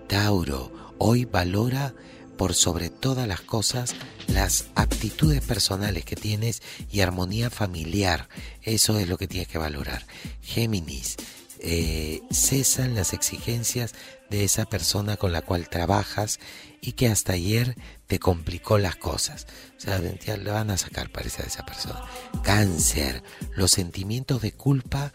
[0.08, 1.94] Tauro, hoy valora
[2.36, 3.94] por sobre todas las cosas
[4.26, 8.28] las aptitudes personales que tienes y armonía familiar.
[8.62, 10.06] Eso es lo que tienes que valorar.
[10.40, 11.16] Géminis,
[11.62, 13.94] eh, cesan las exigencias
[14.30, 16.40] de esa persona con la cual trabajas
[16.80, 19.46] y que hasta ayer te complicó las cosas.
[19.76, 22.02] O sea, le van a sacar parece a esa persona.
[22.42, 23.22] Cáncer,
[23.54, 25.12] los sentimientos de culpa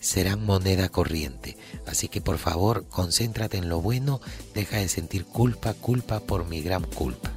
[0.00, 1.56] serán moneda corriente.
[1.86, 4.20] Así que por favor, concéntrate en lo bueno,
[4.54, 7.32] deja de sentir culpa, culpa por mi gran culpa.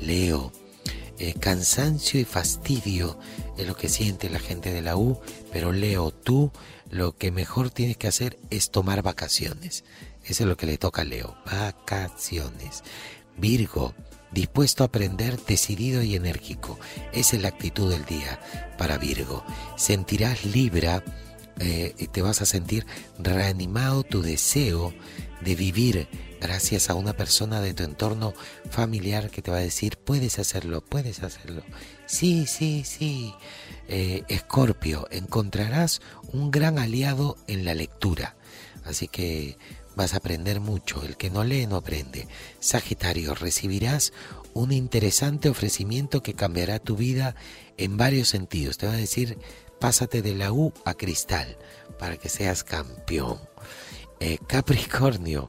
[0.00, 0.52] Leo,
[1.18, 3.18] eh, cansancio y fastidio
[3.58, 5.20] es lo que siente la gente de la U,
[5.52, 6.50] pero Leo, tú
[6.90, 9.84] lo que mejor tienes que hacer es tomar vacaciones.
[10.24, 12.82] Eso es lo que le toca a Leo, vacaciones.
[13.36, 13.94] Virgo,
[14.32, 16.78] dispuesto a aprender, decidido y enérgico.
[17.12, 18.40] Esa es la actitud del día
[18.76, 19.44] para Virgo.
[19.76, 21.02] Sentirás Libra,
[21.58, 22.86] eh, te vas a sentir
[23.18, 24.92] reanimado tu deseo
[25.40, 26.08] de vivir
[26.40, 28.34] gracias a una persona de tu entorno
[28.70, 31.62] familiar que te va a decir, puedes hacerlo, puedes hacerlo.
[32.06, 33.34] Sí, sí, sí.
[33.88, 36.00] Eh, Escorpio, encontrarás
[36.32, 38.36] un gran aliado en la lectura.
[38.84, 39.58] Así que
[39.94, 41.02] vas a aprender mucho.
[41.02, 42.26] El que no lee no aprende.
[42.58, 44.12] Sagitario, recibirás
[44.54, 47.36] un interesante ofrecimiento que cambiará tu vida
[47.76, 48.78] en varios sentidos.
[48.78, 49.38] Te va a decir,
[49.78, 51.56] pásate de la U a cristal
[51.98, 53.38] para que seas campeón.
[54.20, 55.48] Eh, Capricornio,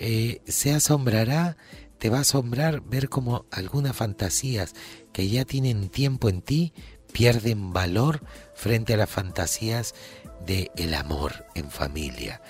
[0.00, 1.58] eh, se asombrará,
[1.98, 4.74] te va a asombrar ver cómo algunas fantasías
[5.12, 6.72] que ya tienen tiempo en ti
[7.12, 8.22] pierden valor
[8.54, 9.94] frente a las fantasías
[10.46, 12.40] de el amor en familia.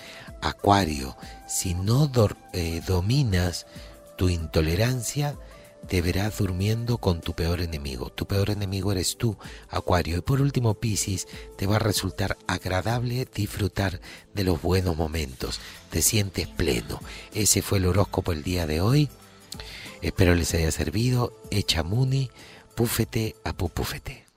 [0.41, 2.09] Acuario, si no
[2.53, 3.67] eh, dominas
[4.17, 5.35] tu intolerancia,
[5.91, 8.11] te verás durmiendo con tu peor enemigo.
[8.11, 9.35] Tu peor enemigo eres tú,
[9.69, 10.19] Acuario.
[10.19, 11.27] Y por último, Piscis,
[11.57, 13.99] te va a resultar agradable disfrutar
[14.33, 15.59] de los buenos momentos.
[15.89, 17.01] Te sientes pleno.
[17.33, 19.09] Ese fue el horóscopo el día de hoy.
[20.01, 21.33] Espero les haya servido.
[21.49, 22.31] Echa Muni,
[22.73, 24.30] púfete a pupúfete.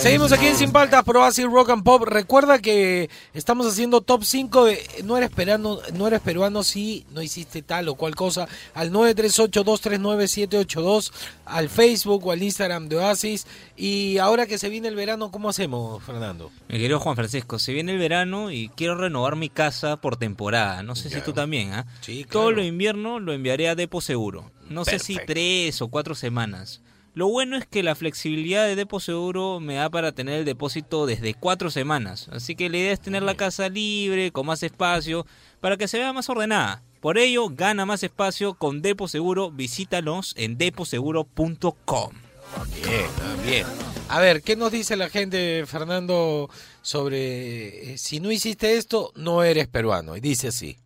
[0.00, 2.04] Seguimos aquí en Sin Paltas, Pro Así Rock and Pop.
[2.04, 7.20] Recuerda que estamos haciendo top 5 de no eres peruano, no eres peruano si no
[7.20, 8.48] hiciste tal o cual cosa.
[8.72, 11.12] Al 938-239-782,
[11.44, 13.46] al Facebook o al Instagram de Oasis.
[13.76, 16.50] Y ahora que se viene el verano, ¿cómo hacemos, Fernando?
[16.68, 20.82] Mi querido Juan Francisco, se viene el verano y quiero renovar mi casa por temporada.
[20.82, 21.84] No sé si tú también, ¿ah?
[22.00, 24.50] Sí, Todo lo invierno lo enviaré a Depo Seguro.
[24.70, 26.80] No sé si tres o cuatro semanas.
[27.12, 31.06] Lo bueno es que la flexibilidad de Depo Seguro me da para tener el depósito
[31.06, 32.28] desde cuatro semanas.
[32.32, 35.26] Así que la idea es tener la casa libre, con más espacio,
[35.60, 36.82] para que se vea más ordenada.
[37.00, 39.50] Por ello, gana más espacio con Depo Seguro.
[39.50, 42.10] Visítanos en deposeguro.com.
[42.74, 43.06] Bien,
[43.44, 43.66] bien.
[44.08, 46.48] A ver, ¿qué nos dice la gente, Fernando,
[46.82, 50.16] sobre eh, si no hiciste esto, no eres peruano?
[50.16, 50.76] Y dice así.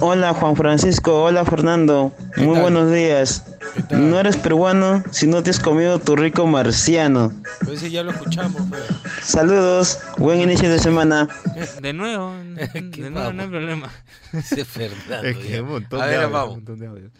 [0.00, 3.44] Hola Juan Francisco, hola Fernando, muy buenos días.
[3.90, 7.32] No eres peruano si no te has comido tu rico marciano.
[7.64, 8.62] Pues sí, ya lo escuchamos.
[8.68, 8.82] pues.
[9.22, 11.28] Saludos, buen inicio de semana.
[11.80, 12.32] De nuevo,
[12.74, 13.88] de nuevo, no hay problema.
[14.32, 15.28] Ese Fernando.
[15.28, 16.48] Es que un montón A de ver, audio, vamos.
[16.50, 17.10] un montón de audio.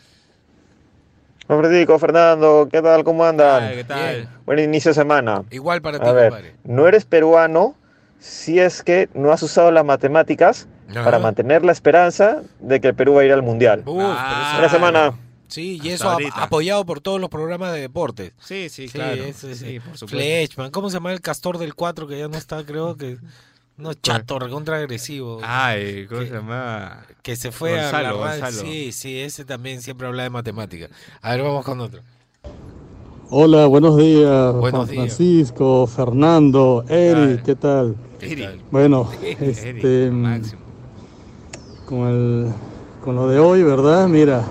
[1.99, 3.05] Fernando, ¿qué tal?
[3.05, 3.62] ¿Cómo andan?
[3.65, 4.15] Ay, ¿qué tal?
[4.15, 4.29] Bien.
[4.47, 5.43] Buen inicio de semana.
[5.51, 6.55] Igual para ti, A ver, compadre.
[6.65, 7.75] no eres peruano
[8.19, 11.05] si es que no has usado las matemáticas Ajá.
[11.05, 13.83] para mantener la esperanza de que el Perú va a ir al Mundial.
[13.85, 15.12] Uf, pero eso- Buena semana.
[15.53, 16.45] Sí, y eso ahorita.
[16.45, 18.33] apoyado por todos los programas de deportes.
[18.41, 19.23] Sí, sí, claro.
[19.35, 20.07] Sí, por supuesto.
[20.09, 23.19] Flechman, ¿cómo se llama el castor del 4 que ya no está, creo que...
[23.77, 25.41] No, chato, recontra agresivo.
[25.43, 27.05] Ay, ¿cómo se llama?
[27.23, 28.19] Que se fue a la radio.
[28.19, 28.62] Gonzalo.
[28.62, 30.88] Sí, sí, ese también siempre habla de matemática.
[31.21, 32.01] A ver, vamos con otro.
[33.29, 35.17] Hola, buenos días, Buenos Juan días.
[35.17, 37.97] Francisco, Fernando, Eric, ¿qué tal?
[38.21, 38.61] Eric.
[38.71, 40.12] Bueno, Eric, este,
[41.87, 42.53] con, el,
[43.03, 44.07] con lo de hoy, ¿verdad?
[44.07, 44.45] Mira,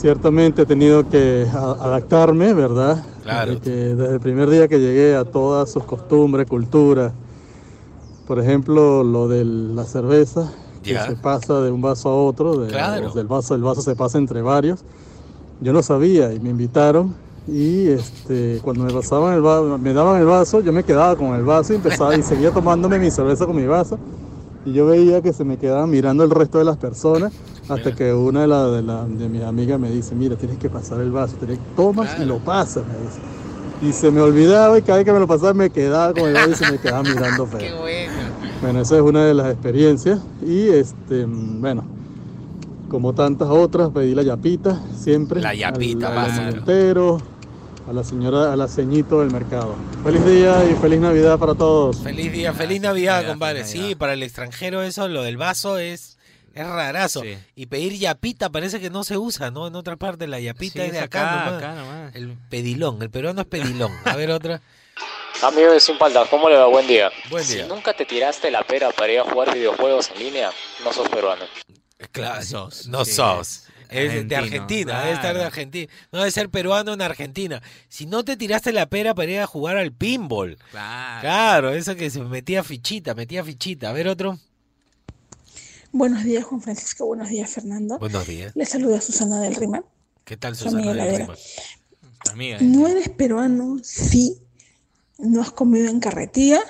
[0.00, 3.04] ciertamente he tenido que adaptarme, ¿verdad?
[3.22, 3.52] Claro.
[3.52, 7.12] Desde, que- desde el primer día que llegué a todas sus costumbres, culturas.
[8.26, 12.68] Por ejemplo, lo de la cerveza, que se pasa de un vaso a otro, de-
[12.68, 13.12] Claro.
[13.12, 14.80] del vaso, el vaso se pasa entre varios.
[15.60, 17.14] Yo no sabía y me invitaron
[17.48, 21.34] y este, cuando me pasaban el vaso, me daban el vaso, yo me quedaba con
[21.34, 23.98] el vaso y empezaba y seguía tomándome mi cerveza con mi vaso
[24.66, 27.32] y yo veía que se me quedaban mirando el resto de las personas
[27.68, 30.68] hasta que una de, la- de, la- de mis amigas me dice, mira, tienes que
[30.68, 33.20] pasar el vaso, tienes- tomas y lo pasas, me dice.
[33.82, 36.34] Y se me olvidaba y cada vez que me lo pasaba me quedaba con el
[36.34, 37.76] vaso y se me quedaba mirando feo.
[38.62, 40.20] Bueno, esa es una de las experiencias.
[40.44, 41.84] Y este, bueno,
[42.88, 45.40] como tantas otras, pedí la yapita siempre.
[45.42, 46.56] La yapita, al, al básico.
[46.56, 47.18] montero,
[47.88, 49.76] a la señora, a la ceñito del mercado.
[50.02, 51.98] Feliz día y feliz Navidad para todos.
[52.02, 53.64] Feliz día, feliz Navidad, compadre.
[53.64, 56.18] Sí, para el extranjero eso, lo del vaso es,
[56.54, 57.22] es rarazo.
[57.22, 57.36] Sí.
[57.54, 59.66] Y pedir yapita parece que no se usa, ¿no?
[59.68, 61.62] En otra parte la yapita Sí, es de acá, acá, nomás.
[61.62, 62.14] acá nomás.
[62.16, 63.92] El pedilón, el peruano es pedilón.
[64.04, 64.60] A ver otra.
[65.42, 66.66] Amigo de Sin Paltas, ¿cómo le va?
[66.66, 67.10] Buen día.
[67.30, 67.64] Buen día.
[67.64, 70.50] Si nunca te tiraste la pera para ir a jugar videojuegos en línea,
[70.82, 71.44] no sos peruano.
[72.10, 73.64] Claro, sos, no sí, sos.
[73.90, 75.44] Es de Argentina, debe estar de.
[75.44, 75.92] Argentina.
[76.12, 77.62] No debe ser peruano en Argentina.
[77.88, 80.56] Si no te tiraste la pera para ir a jugar al pinball.
[80.70, 81.20] Claro.
[81.20, 83.90] Claro, eso que se metía fichita, metía fichita.
[83.90, 84.38] A ver otro.
[85.92, 87.06] Buenos días, Juan Francisco.
[87.06, 87.98] Buenos días, Fernando.
[87.98, 88.52] Buenos días.
[88.54, 89.82] Les saluda Susana del Rima.
[90.24, 90.90] ¿Qué tal, Su Susana?
[90.90, 91.16] amiga del.
[91.18, 91.34] Rima?
[92.32, 94.38] Amiga, No eres peruano si
[95.18, 96.60] no has comido en carretilla.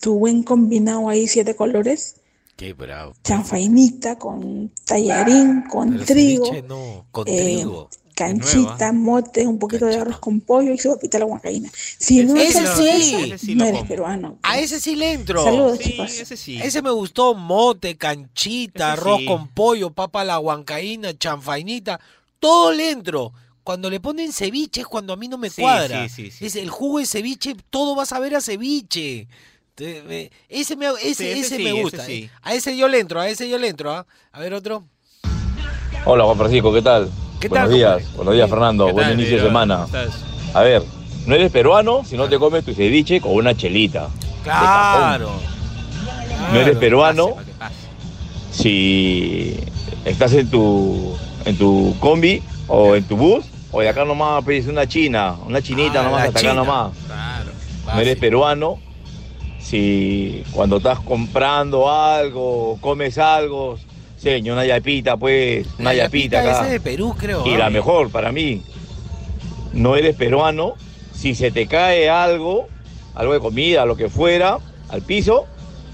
[0.00, 2.16] Tu buen combinado ahí, siete colores.
[2.56, 3.14] Qué bravo.
[3.22, 6.46] Chanfainita con tallarín, con Pero trigo.
[6.46, 7.90] ceviche no, con eh, trigo.
[8.14, 11.70] Canchita, mote, un poquito de arroz con pollo y su papita a la huancaína.
[11.98, 13.14] Si no Ese haces sí.
[13.26, 13.88] Ese sí no eres como.
[13.88, 14.38] peruano.
[14.42, 15.44] A ese sí le entro.
[15.44, 16.18] Saludos, Sí, chicos.
[16.18, 16.56] ese sí.
[16.62, 19.26] Ese me gustó, mote, canchita, Ese arroz sí.
[19.26, 22.00] con pollo, papa la huancaína, chanfainita,
[22.40, 23.34] todo le entro.
[23.62, 26.08] Cuando le ponen ceviche es cuando a mí no me Sí, cuadra.
[26.08, 26.44] sí, sí, sí.
[26.44, 29.28] Dice, el jugo de ceviche, todo vas a ver a ceviche.
[29.76, 32.04] Te- me- Ese, me, ese, Sí, ese ese sí, me ese gusta.
[32.06, 32.12] sí.
[32.24, 32.30] eh.
[32.42, 33.92] A ese yo le entro, a ese yo le entro.
[33.92, 34.06] ¿ah?
[34.32, 34.84] A ver otro.
[36.06, 37.10] Hola Juan Francisco, ¿qué tal?
[37.40, 38.16] ¿Qué Buenos tal, días, compadre?
[38.16, 39.86] buenos días Fernando, ¿Qué buen tal, inicio de semana.
[40.54, 40.82] A ver,
[41.26, 44.08] no eres peruano si no te comes tu ceviche con una chelita.
[44.42, 45.30] Claro.
[46.52, 47.74] No eres peruano Pase, pase.
[48.50, 49.58] si
[50.06, 54.68] estás en tu en tu combi o en tu bus o de acá nomás pedís
[54.68, 56.52] una china, una chinita Ah, nomás hasta china.
[56.52, 56.92] acá nomás.
[57.06, 57.50] Claro.
[57.94, 58.78] No eres peruano
[59.66, 63.76] si cuando estás comprando algo, comes algo,
[64.16, 66.70] señor, una yapita pues, una La yapita yapita acá.
[66.70, 67.44] de Perú, creo.
[67.44, 67.58] Y ¿ah?
[67.58, 68.62] la mejor para mí,
[69.72, 70.74] no eres peruano,
[71.12, 72.68] si se te cae algo,
[73.16, 75.46] algo de comida, lo que fuera, al piso,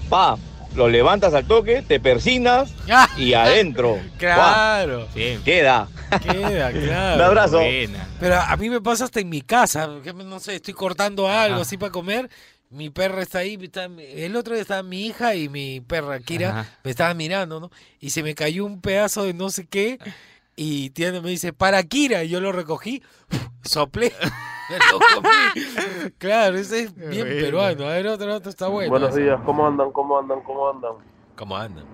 [0.07, 0.37] pa,
[0.75, 2.73] lo levantas al toque, te persignas
[3.17, 3.97] y adentro.
[4.19, 5.07] Claro.
[5.07, 5.87] pa, queda.
[6.21, 7.15] Queda, claro.
[7.15, 7.57] Un abrazo.
[7.57, 8.07] Buena.
[8.19, 11.63] Pero a mí me pasa hasta en mi casa, no sé, estoy cortando algo Ajá.
[11.63, 12.29] así para comer,
[12.73, 16.49] mi perra está ahí, está- el otro día estaba mi hija y mi perra Kira
[16.61, 16.69] Ajá.
[16.83, 17.69] me estaban mirando, ¿no?
[17.99, 19.99] Y se me cayó un pedazo de no sé qué
[20.55, 23.01] y Tiana me dice, para Kira, y yo lo recogí,
[23.63, 24.11] soplé,
[24.69, 26.11] me lo comí.
[26.17, 27.41] Claro, ese es bien Bueno.
[27.41, 28.89] peruano, a ver, otro, otro está bueno.
[28.89, 29.91] Buenos días, ¿cómo andan?
[29.91, 30.41] ¿Cómo andan?
[30.41, 30.93] ¿Cómo andan?
[31.35, 31.85] ¿Cómo andan?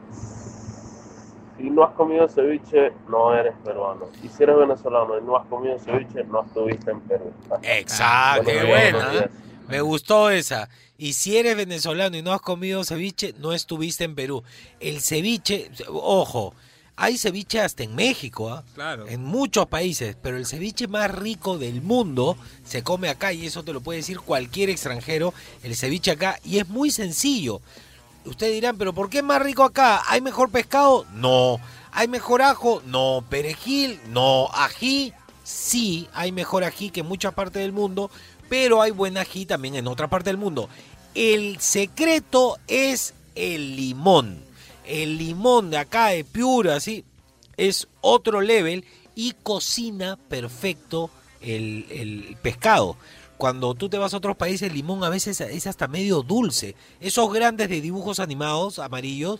[1.58, 4.06] si no has comido ceviche, no eres peruano.
[4.24, 7.34] Y si eres venezolano y no has comido ceviche, no estuviste en Perú.
[7.64, 9.30] Exacto, qué buena.
[9.70, 10.70] Me gustó esa.
[10.98, 14.44] Y si eres venezolano y no has comido ceviche, no estuviste en Perú.
[14.80, 16.54] El ceviche, ojo,
[16.98, 18.64] hay ceviche hasta en México, ¿ah?
[18.76, 19.08] Claro.
[19.08, 23.64] en muchos países, pero el ceviche más rico del mundo se come acá y eso
[23.64, 27.62] te lo puede decir cualquier extranjero, el ceviche acá, y es muy sencillo.
[28.26, 30.04] Ustedes dirán, pero ¿por qué es más rico acá?
[30.08, 31.06] ¿Hay mejor pescado?
[31.14, 31.60] No.
[31.92, 32.82] ¿Hay mejor ajo?
[32.86, 33.24] No.
[33.30, 34.00] ¿Perejil?
[34.10, 34.50] No.
[34.54, 35.14] ¿Ají?
[35.44, 38.12] Sí, hay mejor ají que en muchas partes del mundo,
[38.50, 40.70] pero hay buen ají también en otra parte del mundo.
[41.16, 44.44] El secreto es el limón.
[44.86, 47.06] El limón de acá de Piura, así,
[47.58, 48.84] es otro level
[49.16, 52.98] y cocina perfecto el, el pescado.
[53.38, 56.76] Cuando tú te vas a otros países, el limón a veces es hasta medio dulce.
[57.00, 59.40] Esos grandes de dibujos animados, amarillos,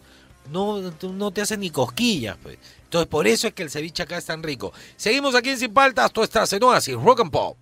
[0.52, 2.38] no, no te hacen ni cosquillas.
[2.42, 2.58] pues.
[2.84, 4.72] Entonces, por eso es que el ceviche acá es tan rico.
[4.96, 7.58] Seguimos aquí en Sin Paltas, tú estás en Oasis, Rock and Pop.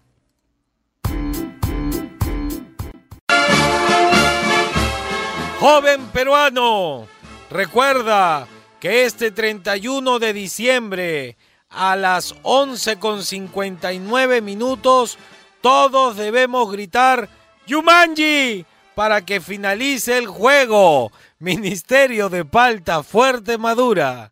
[5.60, 7.08] Joven peruano,
[7.50, 8.48] recuerda
[8.80, 11.36] que este 31 de diciembre
[11.70, 15.18] a las 11.59 minutos
[15.62, 17.28] todos debemos gritar
[17.66, 21.12] Yumanji para que finalice el juego.
[21.40, 24.32] Ministerio de Palta Fuerte Madura.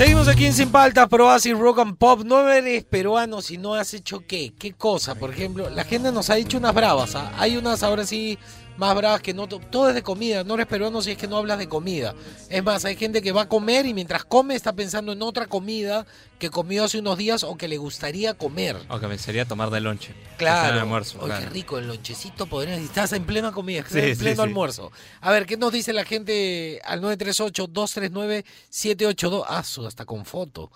[0.00, 2.22] Seguimos aquí en Sin Paltas, Pro Así Rock and Pop.
[2.24, 4.54] No eres peruano si no has hecho qué.
[4.58, 5.14] ¿Qué cosa?
[5.14, 7.14] Por ejemplo, la gente nos ha dicho unas bravas.
[7.16, 7.30] ¿ah?
[7.36, 8.38] Hay unas ahora sí
[8.80, 9.46] más bravas que no.
[9.46, 10.42] Todo es de comida.
[10.42, 12.14] No eres peruano si es que no hablas de comida.
[12.48, 15.46] Es más, hay gente que va a comer y mientras come está pensando en otra
[15.46, 16.06] comida
[16.38, 18.76] que comió hace unos días o que le gustaría comer.
[18.88, 20.14] O que me sería tomar de lonche.
[20.38, 20.72] Claro.
[20.74, 21.44] El almuerzo, Oye, claro.
[21.44, 22.46] qué rico el lonchecito.
[22.46, 24.42] Podrías, estás en plena comida, estás Sí, en pleno sí.
[24.48, 24.90] almuerzo.
[25.20, 29.44] A ver, ¿qué nos dice la gente al 938-239-782?
[29.46, 30.70] Ah, su, hasta con foto.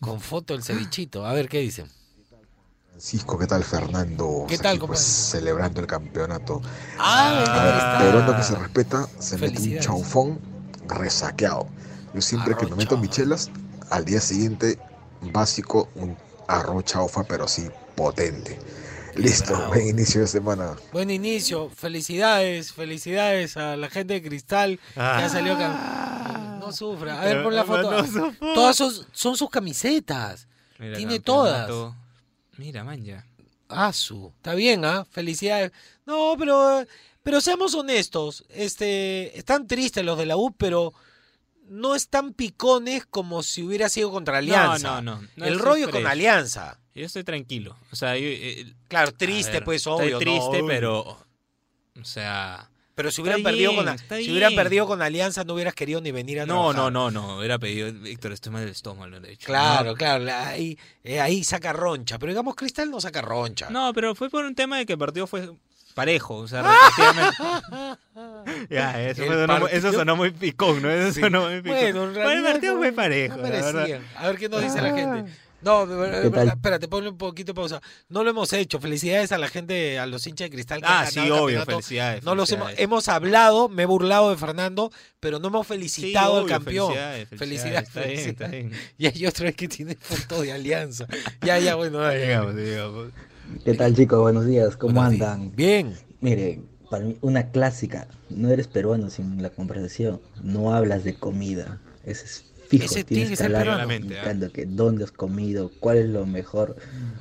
[0.00, 1.24] Con foto el cevichito.
[1.26, 1.86] A ver, ¿qué dicen?
[2.98, 4.44] Francisco, ¿qué tal Fernando?
[4.48, 6.60] ¿Qué Aquí, tal, pues, celebrando el campeonato.
[6.98, 7.98] Ah, A ver, está.
[8.00, 10.40] peruano que se respeta, se mete un chaufón
[10.88, 11.68] resaqueado.
[12.12, 13.52] Yo siempre que me meto michelas,
[13.90, 14.80] al día siguiente,
[15.32, 16.16] básico, un
[16.48, 18.58] arroz chaufa, pero sí potente.
[19.14, 20.74] Listo, buen inicio de semana.
[20.92, 21.70] Buen inicio.
[21.70, 26.56] Felicidades, felicidades a la gente de Cristal que ha salido acá.
[26.58, 27.20] No sufra.
[27.22, 27.92] A ver, pon la foto.
[28.02, 28.32] No.
[28.54, 30.48] Todas son, son sus camisetas.
[30.80, 31.72] Mira, Tiene campeonato.
[31.72, 32.07] todas.
[32.58, 33.24] Mira, man, ya.
[33.68, 34.32] Ah, su.
[34.36, 35.06] Está bien, ¿ah?
[35.10, 35.72] Felicidades.
[36.04, 36.84] No, pero,
[37.22, 38.44] pero seamos honestos.
[38.48, 40.92] Este, están tristes los de la U, pero
[41.68, 45.00] no están picones como si hubiera sido contra Alianza.
[45.00, 45.28] No, no, no.
[45.36, 46.06] no El estoy rollo con.
[46.06, 46.80] Alianza.
[46.94, 47.76] Yo estoy tranquilo.
[47.92, 50.12] O sea, yo, eh, Claro, triste, ver, pues, estoy obvio.
[50.14, 50.18] ¿no?
[50.18, 51.00] triste, pero.
[52.00, 52.70] O sea.
[52.98, 56.10] Pero si hubieran perdido con bien, si hubieran perdido con Alianza, no hubieras querido ni
[56.10, 56.92] venir a No, trabajar.
[56.92, 57.38] no, no, no.
[57.38, 57.92] Hubiera pedido.
[57.92, 59.46] Víctor, estoy mal del estómago, lo he dicho.
[59.46, 59.94] Claro, No.
[59.96, 60.24] claro.
[60.24, 62.18] la- Ahí, eh, ahí saca roncha.
[62.18, 63.70] Pero digamos, Cristal no saca roncha.
[63.70, 65.48] No, pero fue por un tema de que el partido fue
[65.94, 66.38] parejo.
[66.38, 66.62] O sea,
[68.70, 70.90] ya, eso, El sonó, muy- eso partido- sonó muy picón, ¿no?
[70.90, 71.20] Eso Sí.
[71.20, 71.78] sonó muy picón.
[71.78, 73.74] Bueno, en Pero el realidad partido no- fue parejo, no la merecían.
[73.74, 74.00] verdad.
[74.16, 74.94] A ver qué nos dice la Ah.
[74.94, 75.32] gente.
[75.60, 76.48] No, ¿Qué tal?
[76.48, 77.80] espérate, ponle un poquito de pausa.
[78.08, 78.78] No lo hemos hecho.
[78.78, 80.80] Felicidades a la gente, a los hinchas de cristal.
[80.80, 82.84] que Ah, han sí, obvio, felicidades, No los hemos, felicidades.
[82.84, 86.88] hemos hablado, me he burlado de Fernando, pero no hemos felicitado al obvio, campeón.
[86.94, 88.92] felicidades, Felicidades, felicidades, está bien, felicidades.
[88.98, 91.06] Y hay otro que tiene foto de alianza.
[91.44, 92.08] Ya, ya, bueno.
[92.12, 93.08] Llegamos, llegamos.
[93.64, 94.20] ¿Qué tal chicos?
[94.20, 95.28] Buenos días, ¿cómo Buenos días.
[95.28, 95.56] andan?
[95.56, 95.96] Bien.
[96.20, 101.80] Mire, para mí una clásica, no eres peruano sin la conversación, no hablas de comida,
[102.04, 103.94] ese es fijo, Ese tiene tienes que que ser hablar peruano.
[103.94, 106.76] indicando que dónde has comido, cuál es lo mejor,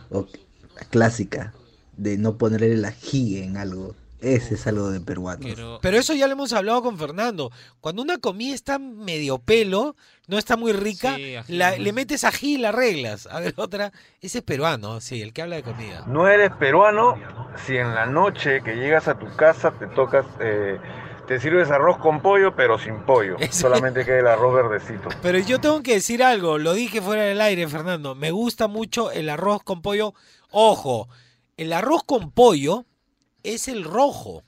[0.09, 0.27] o
[0.75, 1.53] la clásica
[1.95, 5.45] de no ponerle el ají en algo, ese es algo de peruanos.
[5.81, 7.51] Pero eso ya lo hemos hablado con Fernando.
[7.81, 9.95] Cuando una comida está medio pelo,
[10.27, 13.27] no está muy rica, Sí, la- le metes ají y la arreglas.
[13.27, 13.91] A ver, otra.
[14.21, 16.03] Ese es peruano, sí, el que habla de comida.
[16.07, 17.15] No eres peruano
[17.65, 20.77] si en la noche que llegas a tu casa te tocas, eh,
[21.27, 23.35] te sirves arroz con pollo, pero sin pollo.
[23.51, 25.09] Solamente queda el arroz verdecito.
[25.21, 28.15] Pero yo tengo que decir algo, lo dije fuera del aire, Fernando.
[28.15, 30.13] Me gusta mucho el arroz con pollo.
[30.49, 31.09] Ojo,
[31.57, 32.85] el arroz con pollo
[33.43, 34.43] es el rojo.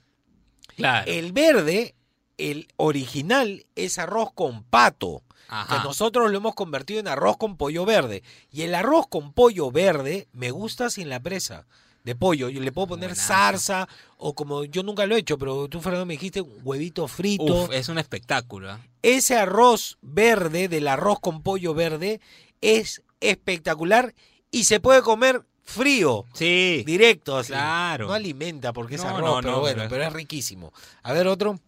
[0.76, 1.10] Claro.
[1.10, 1.94] El verde,
[2.38, 5.22] el original, es arroz con pato.
[5.48, 5.76] Ajá.
[5.76, 8.22] Que nosotros lo hemos convertido en arroz con pollo verde.
[8.50, 11.66] Y el arroz con pollo verde me gusta sin la presa
[12.04, 12.48] de pollo.
[12.48, 16.06] Yo le puedo poner zarza o como yo nunca lo he hecho, pero tú, Fernando,
[16.06, 17.64] me dijiste un huevito frito.
[17.64, 18.72] Uf, es un espectáculo.
[18.74, 18.78] ¿eh?
[19.02, 22.20] Ese arroz verde, del arroz con pollo verde,
[22.60, 24.14] es espectacular
[24.50, 26.24] y se puede comer frío.
[26.32, 26.82] Sí.
[26.86, 27.52] Directo, así.
[27.52, 28.08] Claro.
[28.08, 30.72] No alimenta porque es No, arroz, no, pero no, bueno, pero- es riquísimo.
[31.02, 31.58] A ver, otro.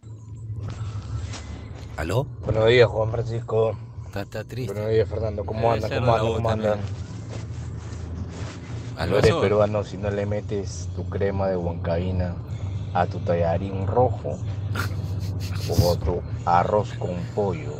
[1.95, 2.23] ¿Aló?
[2.43, 3.77] Buenos días, Juan Francisco.
[4.15, 4.73] Está, triste.
[4.73, 5.45] Buenos días, Fernando.
[5.45, 5.89] ¿Cómo andan?
[5.91, 6.33] ¿Cómo andan?
[6.33, 6.79] ¿Cómo andan?
[8.97, 12.35] ¿Aló, No eres peruano si no le metes tu crema de huancaína
[12.93, 14.37] a tu tallarín rojo
[15.69, 17.73] o otro arroz con pollo.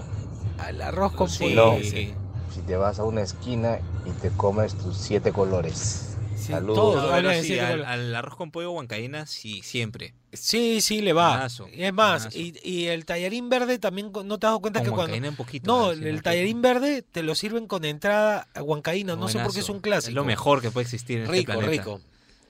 [0.58, 1.76] Al arroz con Si pollo.
[1.82, 6.03] si te vas a una esquina y te comes tus siete colores.
[6.52, 7.04] Saludos.
[7.04, 10.14] No, pero sí, al, arroz con pollo huancaína, sí, siempre.
[10.32, 11.32] Sí, sí, le va.
[11.32, 14.86] Buenazo, es más, y, y el tallarín verde también, ¿no te has dado cuenta Con
[14.86, 15.14] que cuando...
[15.14, 19.16] huancaína un poquito, No, el no, tallarín verde te lo sirven con entrada a huancaína,
[19.16, 20.10] no sé por qué es un clásico.
[20.10, 21.84] Es lo mejor que puede existir en Rico, este planeta.
[21.84, 22.02] rico.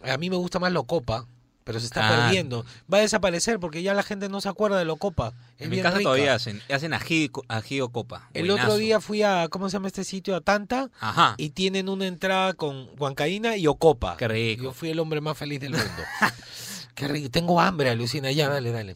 [0.04, 1.26] A mí me gusta más lo copa,
[1.64, 2.26] pero se está Ah.
[2.28, 2.66] perdiendo.
[2.92, 5.34] Va a desaparecer porque ya la gente no se acuerda de lo copa.
[5.58, 6.10] Es En mi casa rica.
[6.10, 8.30] todavía hacen, hacen ají, ají o copa.
[8.34, 8.68] El Buenazo.
[8.68, 10.36] otro día fui a, ¿cómo se llama este sitio?
[10.36, 10.90] A Tanta.
[11.00, 11.36] Ajá.
[11.38, 14.18] Y tienen una entrada con huancaína y ocopa.
[14.18, 14.64] Qué rico.
[14.64, 15.86] Yo fui el hombre más feliz del mundo.
[16.96, 17.30] Qué rico.
[17.30, 18.32] Tengo hambre, alucina.
[18.32, 18.96] Ya, dale, dale.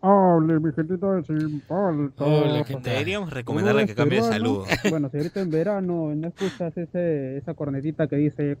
[0.00, 2.22] Hable, mi gentita de simpalta.
[2.24, 2.82] Hola, ¿qué tal?
[2.84, 4.64] Deberíamos recomendarle que cambie de saludo.
[4.90, 8.58] Bueno, si ahorita en verano no escuchas ese, esa cornetita que dice...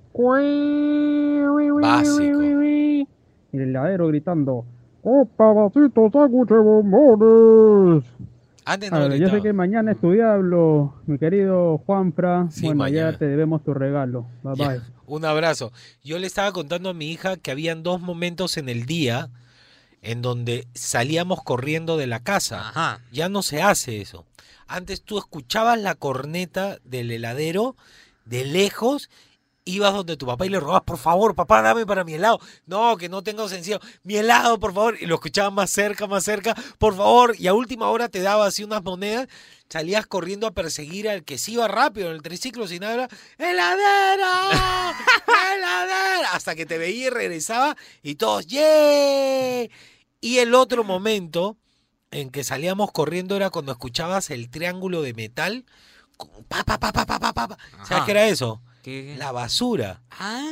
[1.80, 2.40] Básico.
[3.52, 4.64] Y el heladero gritando...
[5.02, 8.04] ¡Copa, vasitos, sándwiches, bombones!
[8.64, 12.48] Antes no ver, yo sé que mañana es tu diablo, mi querido Juanfra.
[12.50, 13.12] Sí, bueno, mañana.
[13.12, 14.26] ya te debemos tu regalo.
[14.42, 14.80] Bye Ya, bye.
[15.06, 15.72] Un abrazo.
[16.04, 19.30] Yo le estaba contando a mi hija que habían dos momentos en el día
[20.02, 22.68] en donde salíamos corriendo de la casa.
[22.68, 23.00] Ajá.
[23.10, 24.26] Ya no se hace eso.
[24.66, 27.74] Antes tú escuchabas la corneta del heladero
[28.26, 29.08] de lejos,
[29.68, 32.40] ibas donde tu papá y le robabas, por favor, papá, dame para mi helado.
[32.66, 33.80] No, que no tengo sencillo.
[34.02, 34.96] Mi helado, por favor.
[35.00, 37.34] Y lo escuchabas más cerca, más cerca, por favor.
[37.38, 39.28] Y a última hora te daba así unas monedas.
[39.68, 43.08] Salías corriendo a perseguir al que sí iba rápido en el triciclo sin nada.
[43.36, 44.94] ¡Heladera!
[45.54, 46.32] ¡Heladera!
[46.32, 49.70] Hasta que te veía y regresaba y todos, ¡yay!
[50.20, 51.58] Y el otro momento
[52.10, 55.66] en que salíamos corriendo era cuando escuchabas el triángulo de metal.
[56.48, 57.58] Pa, pa, pa, pa, pa, pa, pa.
[57.84, 58.62] ¿Sabes qué era eso?
[59.18, 60.00] La basura.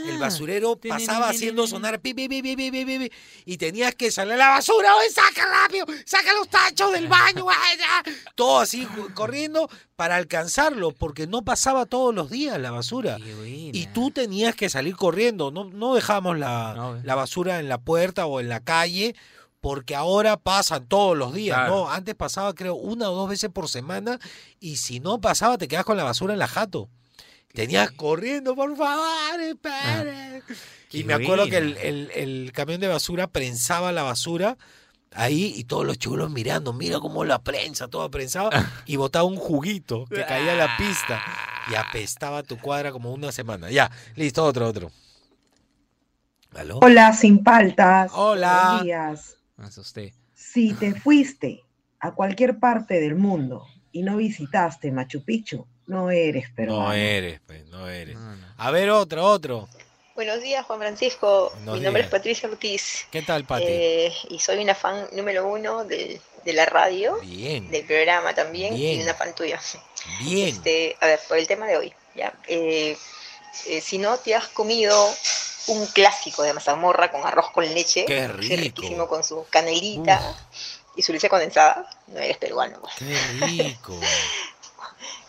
[0.06, 3.10] El basurero pasaba haciendo sonar pi, pi, pi,
[3.44, 5.86] y tenías que salir la basura, ¡oye, saca rápido!
[6.04, 7.46] ¡Saca los tachos del baño!
[8.34, 13.16] Todo así corriendo para alcanzarlo, porque no pasaba todos los días la basura.
[13.18, 15.50] Y tú tenías que salir corriendo.
[15.50, 19.14] No, no dejamos la, basura en la puerta o en la calle
[19.60, 21.58] porque ahora pasan todos los días,
[21.88, 24.20] Antes pasaba creo una o dos veces por semana
[24.60, 26.88] y si no pasaba te quedas con la basura en la jato.
[27.56, 30.42] Tenías corriendo, por favor, espere.
[30.92, 31.80] y me acuerdo que el, buena.
[31.88, 34.56] el- el camión de basura prensaba la basura
[35.12, 38.50] ahí y todos los chulos mirando, mira cómo la prensa, todo prensado,
[38.84, 41.22] y botaba un juguito que caía a la pista
[41.70, 43.70] y apestaba tu cuadra como una semana.
[43.70, 44.90] Ya, listo, otro, otro.
[46.54, 46.78] ¿Aló?
[46.82, 48.10] Hola, sin paltas.
[48.14, 48.66] Hola.
[48.68, 49.36] Buenos días.
[49.56, 50.14] Me asusté.
[50.34, 51.62] Si te fuiste
[52.00, 56.86] a cualquier parte del mundo y no visitaste Machu Picchu, no eres peruano.
[56.88, 58.16] No eres, pues, no eres.
[58.58, 59.68] A ver, otro, otro.
[60.14, 61.52] Buenos días, Juan Francisco.
[61.56, 63.06] Buenos Mi nombre es Patricia Ortiz.
[63.10, 63.64] ¿Qué tal, Pati?
[63.66, 69.00] Eh, y soy una fan número uno de la radio, Bien, del programa también, Bien.
[69.00, 69.60] y una fan tuya.
[70.20, 70.48] bien.
[70.48, 72.32] Este, a ver, por el tema de hoy, ¿ya?
[72.46, 72.96] Eh,
[73.66, 75.12] eh, si no te has comido
[75.66, 78.62] un clásico de mazamorra con arroz con leche, Qué rico.
[78.62, 80.34] riquísimo con su canelita
[80.94, 82.80] y su leche condensada, no eres peruano.
[82.80, 82.94] pues.
[82.98, 83.98] Qué rico.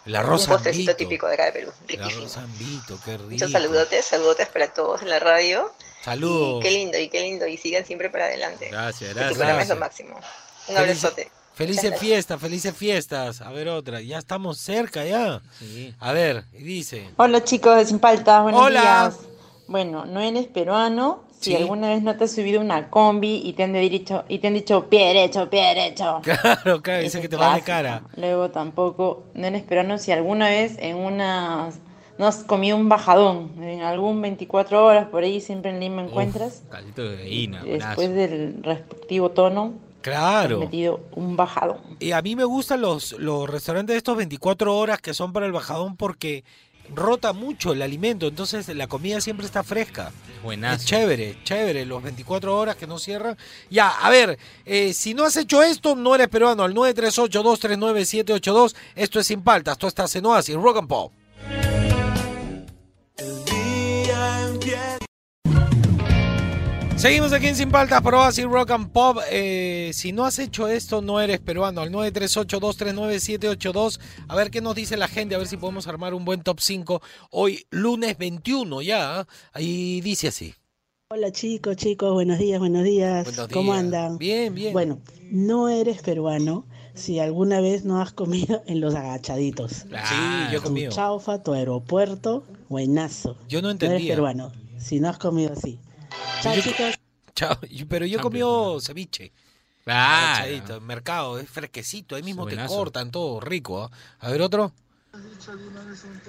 [0.07, 2.29] El arroz un postrecito típico de acá de Perú, riquísimo.
[2.29, 3.29] zambito, qué rico.
[3.29, 5.73] Muchos saludotes, saludotes para todos en la radio.
[6.01, 6.63] Saludos.
[6.63, 8.69] Y qué lindo, y qué lindo, y sigan siempre para adelante.
[8.71, 9.61] Gracias, gracias.
[9.61, 10.17] es lo máximo.
[10.69, 11.29] Un abrazote.
[11.55, 13.41] Felices fiestas, felices fiestas.
[13.41, 13.99] A ver otra.
[13.99, 15.41] Ya estamos cerca ya.
[15.99, 17.09] A ver, y dice.
[17.17, 18.81] Hola chicos de Sin Paltas, buenos Hola.
[18.81, 19.19] días.
[19.67, 21.55] Bueno, no eres peruano si Sí.
[21.55, 24.53] alguna vez no te has subido una combi y te han dicho, y te han
[24.55, 26.21] dicho pie derecho, pie derecho.
[26.23, 28.03] Claro, claro, dice que te vas de cara.
[28.15, 31.69] Luego tampoco, no eres peruano si alguna vez en una
[32.17, 36.63] no has comido un bajadón, en algún 24 horas por ahí siempre en Lima encuentras,
[36.71, 40.59] Caldito de gallina, después del respectivo tono, Claro.
[40.59, 41.77] metido un bajadón.
[41.99, 45.45] Y a mí me gustan los, los restaurantes de estos 24 horas que son para
[45.45, 46.43] el bajadón porque
[46.93, 50.11] rota mucho el alimento, entonces la comida siempre está fresca.
[50.43, 50.81] Buenazo.
[50.81, 53.37] Es chévere, chévere, los 24 horas que no cierran.
[53.69, 56.63] Ya, a ver, eh, si no has hecho esto, no eres peruano.
[56.63, 61.11] Al 938-239-782, esto es Sin Paltas, tú estás en Oasis, Rock and Pop.
[66.97, 69.19] Seguimos aquí en Sin Paltas por Oasis Rock and Pop.
[69.31, 71.79] Eh, si no has hecho esto, no eres peruano.
[71.81, 73.99] Al 938-239-782.
[74.27, 76.59] A ver qué nos dice la gente, a ver si podemos armar un buen top
[76.59, 76.99] 5.
[77.29, 79.21] Hoy, lunes 21 ya.
[79.21, 79.25] ¿eh?
[79.53, 80.55] Ahí dice así.
[81.09, 83.23] Hola chicos, chicos, buenos días, buenos días.
[83.25, 83.83] Buenos ¿Cómo días.
[83.85, 84.17] andan?
[84.17, 84.73] Bien, bien.
[84.73, 84.99] Bueno,
[85.31, 89.71] no eres peruano si alguna vez no has comido en los agachaditos.
[89.71, 89.85] Sí,
[90.51, 90.89] yo he comido.
[90.89, 93.37] Tu chaufa, tu aeropuerto, buenazo.
[93.47, 94.15] Yo no eres entendía.
[94.15, 95.77] peruano, si no has comido así.
[96.41, 96.99] Chao, Yo- chicos.
[97.35, 99.31] Chao, pero yo he comido ceviche.
[99.83, 100.25] Claro.
[100.35, 103.83] Agachadito, en mercado, es fresquecito, ahí mismo te cortan todo rico.
[103.83, 103.91] ¿ah?
[104.19, 104.73] A ver otro.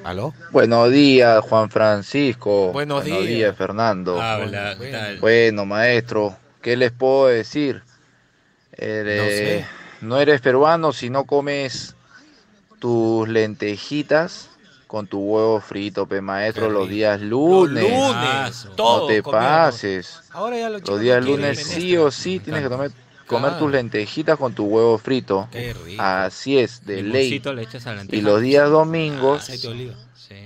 [0.04, 0.32] ¿Aló?
[0.52, 2.72] Buenos días, Juan Francisco.
[2.72, 3.56] Buenos días.
[3.56, 4.20] Fernando.
[4.20, 5.18] Habla, ¿qué tal?
[5.18, 7.82] Bueno, maestro, ¿qué les puedo decir?
[8.72, 9.64] Eh,
[10.02, 11.96] no eres peruano si no comes
[12.78, 14.47] tus lentejitas
[14.88, 17.84] con tu huevo frito, pe maestro, los días lunes.
[17.84, 19.30] lunes, no te comiendo.
[19.30, 20.20] pases.
[20.32, 21.76] Ahora ya los Los días lunes menestra.
[21.80, 22.90] sí o sí tienes que comer,
[23.26, 23.64] comer Claro.
[23.64, 25.46] tus lentejitas con tu huevo frito.
[25.52, 26.02] Qué rico.
[26.02, 27.24] Así es, de ley.
[27.30, 29.94] Limoncito le echas a la Y los días domingos Aceite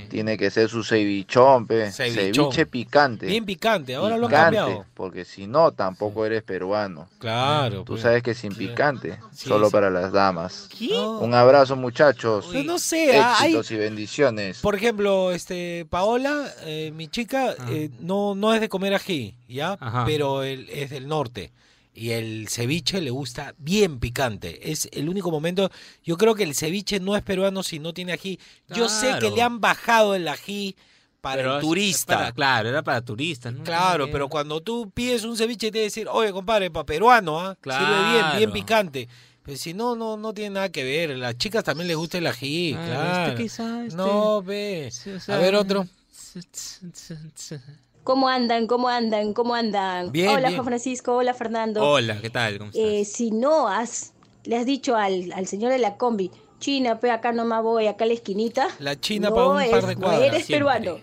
[0.08, 1.90] tiene que ser su cevichón, pe.
[1.90, 2.52] Cevichón.
[2.52, 3.26] Ceviche picante.
[3.26, 4.84] Bien picante, ahora lo han cambiado.
[4.94, 7.08] Porque si no, tampoco eres peruano.
[7.18, 7.78] Claro.
[7.84, 8.02] Tú pues.
[8.02, 9.72] sabes que sin picante, Sí, solo sí.
[9.72, 10.68] para las damas.
[10.90, 11.18] No.
[11.20, 12.46] Un abrazo, muchachos.
[12.50, 14.58] Pues no sé, ah, hay- Éxitos y bendiciones.
[14.60, 19.76] Por ejemplo, este Paola, eh, mi chica, eh, no, no es de comer ají, ¿ya?
[19.80, 20.04] Ajá.
[20.06, 21.50] Pero él es del norte.
[21.94, 24.70] Y el ceviche le gusta bien picante.
[24.72, 25.70] Es el único momento.
[26.02, 28.38] Yo creo que el ceviche no es peruano si no tiene ají.
[28.68, 29.36] Yo sé que Claro.
[29.36, 30.74] le han bajado el ají
[31.20, 32.14] para Pero el turista.
[32.16, 33.62] para- claro, era para turistas, ¿no?
[33.62, 37.56] Claro, pero cuando tú pides un ceviche te decir, oye, compadre, para peruano, ¿ah?
[37.62, 38.52] Sirve bien, bien Claro.
[38.52, 39.08] picante.
[39.44, 41.10] Pero si no, no, no tiene nada que ver.
[41.18, 43.30] Las chicas también les gusta el ají, Claro, claro.
[43.32, 44.88] este quizá, este- No, ve.
[44.88, 45.86] o sea, A ver otro.
[48.04, 48.66] ¿Cómo andan?
[48.66, 49.32] ¿Cómo andan?
[49.32, 50.10] ¿Cómo andan?
[50.10, 50.54] Bien, hola bien.
[50.54, 51.88] Juan Francisco, hola Fernando.
[51.88, 52.58] Hola, ¿qué tal?
[52.58, 52.84] ¿Cómo estás?
[52.84, 54.12] Eh, si no has,
[54.44, 58.04] le has dicho al, al señor de la combi, China, pe acá nomás voy, acá
[58.04, 58.68] a la esquinita.
[58.80, 60.54] La China no para un par de no eres Siempre.
[60.56, 61.00] peruano.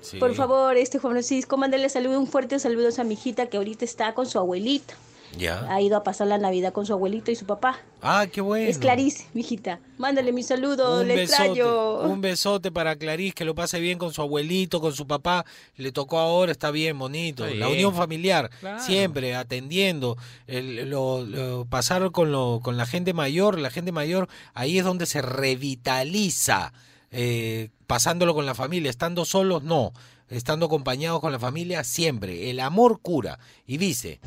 [0.00, 0.18] Sí.
[0.18, 3.84] Por favor, este Juan Francisco, mándale saludo, un fuerte saludo a mi hijita que ahorita
[3.84, 4.94] está con su abuelita.
[5.38, 5.66] Ya.
[5.72, 7.78] Ha ido a pasar la Navidad con su abuelito y su papá.
[8.02, 8.68] Ah, qué bueno.
[8.68, 9.80] Es Clarice, mi hijita.
[9.96, 12.00] Mándale mi saludo, Un le besote, extraño.
[12.00, 15.44] un besote para Clarice, que lo pase bien con su abuelito, con su papá.
[15.76, 17.46] Le tocó ahora, está bien, bonito.
[17.46, 18.82] Está La unión familiar, Claro.
[18.82, 20.16] siempre atendiendo.
[20.46, 24.84] El- lo, lo- pasar con, lo, con la gente mayor, la gente mayor, ahí es
[24.84, 26.72] donde se revitaliza.
[27.14, 29.92] eh, pasándolo con la familia, estando solos, no.
[30.32, 32.48] Estando acompañados con la familia, siempre.
[32.48, 33.38] El amor cura.
[33.66, 34.18] Y dice,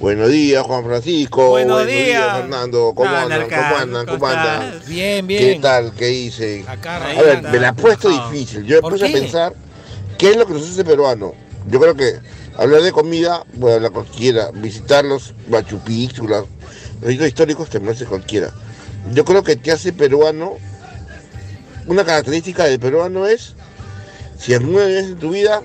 [0.00, 1.50] Buenos días, Juan Francisco.
[1.50, 2.36] Buenos días.
[2.38, 2.92] Fernando.
[2.94, 3.42] ¿Cómo Ah, andan?
[3.42, 4.06] ¿Cómo andan?
[4.06, 4.62] ¿cómo ¿Cómo andan?
[4.68, 4.88] estás?
[4.88, 5.60] Bien, ¿Qué bien.
[5.60, 5.92] tal?
[5.92, 6.64] ¿Qué dicen?
[6.66, 7.50] Acá, a ver, anda.
[7.50, 8.64] me la he puesto difícil.
[8.64, 9.54] Yo me ¿Por puse a pensar
[10.16, 11.34] qué es lo que nos hace peruano.
[11.68, 12.20] Yo creo que
[12.56, 14.50] hablar de comida, puede hablar cualquiera.
[14.52, 16.46] Visitar los Machu Picchu, los
[17.06, 18.50] sitios históricos, te hace cualquiera.
[19.12, 20.54] Yo creo que te hace peruano.
[21.86, 23.54] Una característica del peruano es
[24.38, 25.62] si alguna vez en tu vida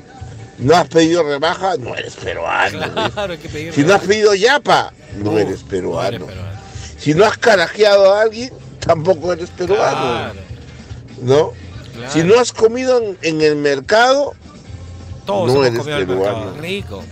[0.59, 2.79] no has pedido rebaja, no eres peruano.
[3.11, 6.19] Claro, hay que pedir Si no has pedido yapa, no Uh, eres peruano.
[6.19, 6.59] no eres peruano.
[6.97, 9.97] Si no has carajeado a alguien, tampoco eres peruano.
[9.97, 10.39] Claro.
[11.21, 11.51] ¿No?
[11.95, 12.11] Claro.
[12.13, 14.33] Si no has comido en, en el mercado,
[15.25, 16.53] Todos no eres peruano.
[16.59, 17.03] Rico.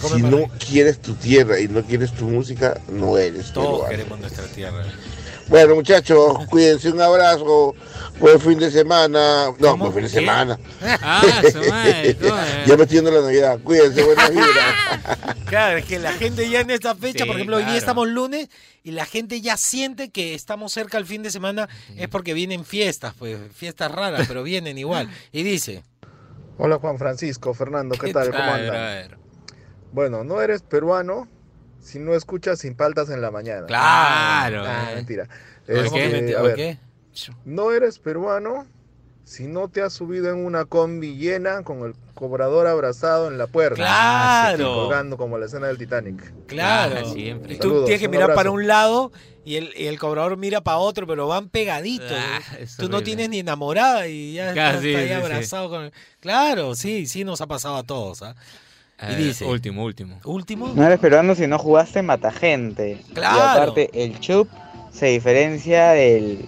[0.00, 3.88] Come Si no quieres tu tierra y no quieres tu música, no eres Todos peruano.
[3.90, 4.84] queremos nuestra tierra.
[5.50, 7.74] Bueno, muchachos, cuídense, un abrazo.
[8.20, 9.46] Buen fin de semana.
[9.58, 10.14] No, buen fin de ¿Qué?
[10.20, 10.56] semana.
[10.80, 11.22] Ah,
[11.68, 12.16] madre,
[12.66, 13.58] ya me estoy yendo la Navidad.
[13.64, 15.36] Cuídense, buenas vibras.
[15.46, 18.06] Claro, es que la gente ya en esta fecha, Sí, por ejemplo, hoy día estamos
[18.06, 18.48] lunes
[18.84, 22.64] y la gente ya siente que estamos cerca al fin de semana, es porque vienen
[22.64, 25.10] fiestas, pues fiestas raras, pero vienen igual.
[25.32, 25.82] Y dice,
[26.58, 28.30] Hola Juan Francisco, Fernando, ¿qué, ¿Qué tal?
[28.30, 28.68] ¿Cómo andan?
[28.68, 29.18] brother?
[29.92, 31.26] Bueno, no eres peruano
[31.80, 33.66] si no escuchas sin paltas en la mañana.
[33.66, 34.62] Claro.
[34.66, 35.28] Ah, mentira.
[35.66, 36.08] ¿Por Este, qué?
[36.08, 36.78] Mentira, a ¿por ver, qué?
[37.44, 38.66] No eres peruano
[39.24, 43.46] si no te has subido en una combi llena con el cobrador abrazado en la
[43.46, 43.76] puerta.
[43.76, 44.74] Claro.
[44.74, 46.46] Colgando como la escena del Titanic.
[46.46, 47.54] claro, Ah, siempre.
[47.54, 49.12] y tú Saludos, tienes que mirar para un lado
[49.44, 52.10] y el, y el cobrador mira para otro, pero van pegaditos.
[52.12, 52.66] Ah, ¿eh?
[52.76, 55.12] tú no tienes ni enamorada y ya Claro, estás sí, ahí sí, sí.
[55.14, 55.92] abrazado con el...
[56.18, 58.22] Claro, sí, sí nos ha pasado a todos.
[58.22, 58.34] ¿ah?
[59.08, 60.20] Y dice, Último, último.
[60.24, 60.72] último.
[60.74, 63.00] No eres peruano si no jugaste matagente.
[63.14, 63.36] Claro.
[63.36, 64.48] Y aparte, el chup
[64.92, 66.46] se diferencia del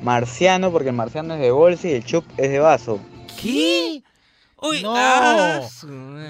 [0.00, 3.00] marciano porque el marciano es de bolsa y el chup es de vaso.
[3.40, 4.02] ¿Qué?
[4.62, 5.60] Uy, no, ah,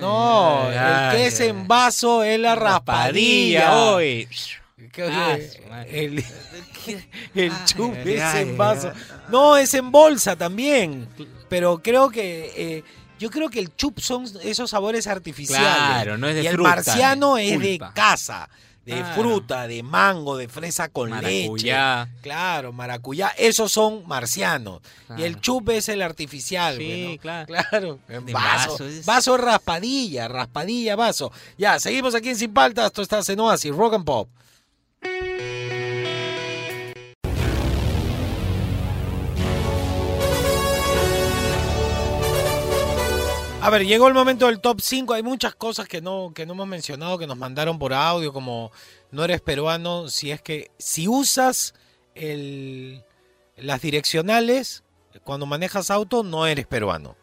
[0.01, 3.61] no, ay, el que ay, es en vaso es la raspadilla.
[3.71, 4.29] Raspadilla, uy.
[4.93, 5.37] ¿Qué- Ah,
[5.69, 6.05] madre.
[6.05, 6.25] el
[7.35, 8.93] el chup ay, es ay, en vaso.
[8.95, 9.03] ay.
[9.31, 11.09] No, es en bolsa también.
[11.49, 12.85] Pero creo que eh,
[13.21, 15.69] yo creo que el chup son esos sabores artificiales.
[15.69, 18.49] Claro, no es de y el fruta, marciano de es de casa,
[18.85, 19.15] de Claro.
[19.15, 22.07] fruta, de mango, de fresa con Maracuyá.
[22.07, 22.19] leche.
[22.23, 23.29] Claro, maracuyá.
[23.39, 24.81] Esos son marcianos.
[25.19, 26.77] Y el chup es el artificial.
[26.79, 27.47] Sí, claro.
[27.47, 28.73] Claro, en De vaso.
[28.73, 31.31] vaso, es- Vaso es raspadilla, raspadilla, vaso.
[31.59, 32.87] Ya, seguimos aquí en Sin Paltas.
[32.87, 34.29] Esto está en Oasis, Rock and Pop.
[43.63, 45.13] A ver, llegó el momento del top 5.
[45.13, 48.73] Hay muchas cosas que no, que no hemos mencionado, que nos mandaron por audio, como
[49.11, 51.75] no eres peruano, si es que si usas
[52.15, 54.83] las direccionales
[55.25, 57.17] cuando manejas auto, no eres peruano.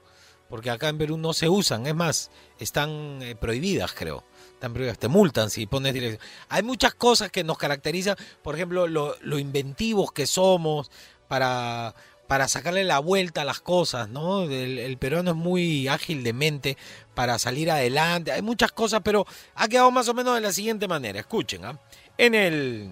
[0.48, 2.30] Porque acá en Perú no se usan, es más,
[2.60, 4.24] están eh, prohibidas, creo.
[4.54, 6.22] Están prohibidas, te multan si pones dirección.
[6.50, 10.92] Hay muchas cosas que nos caracterizan, por ejemplo, lo, lo inventivos que somos
[11.28, 11.96] para,
[12.28, 14.44] para sacarle la vuelta a las cosas, ¿no?
[14.44, 16.78] El, el peruano es muy ágil de mente
[17.16, 18.32] para salir adelante.
[18.32, 19.26] Hay muchas cosas, pero
[19.56, 21.20] ha quedado más o menos de la siguiente manera.
[21.20, 21.80] Escuchen, ¿ah?
[22.18, 22.92] En el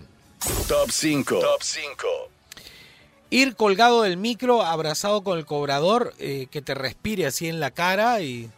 [0.67, 1.39] Top 5.
[1.39, 2.07] Top 5.
[3.31, 7.71] ir colgado del micro, abrazado con el cobrador, eh, que te respire así en la
[7.71, 8.49] cara y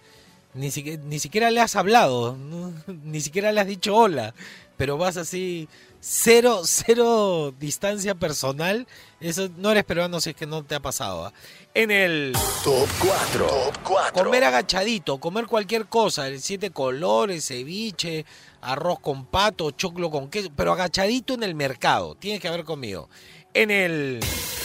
[0.54, 2.74] ni siquiera, ni siquiera le has hablado, ¿no?
[3.04, 4.34] ni siquiera le has dicho hola,
[4.76, 5.70] pero vas así,
[6.10, 8.88] cero, cero distancia personal.
[9.20, 11.26] Eso no eres peruano si es que no te ha pasado.
[11.26, 11.34] ¿ah?
[11.74, 12.34] En el
[12.64, 13.48] Top 4.
[13.48, 14.24] Top 4.
[14.24, 18.26] Comer agachadito, comer cualquier cosa, el siete colores, ceviche,
[18.62, 23.10] arroz con pato, choclo con queso, pero agachadito en el mercado, tienes que haber conmigo.
[23.54, 24.20] En el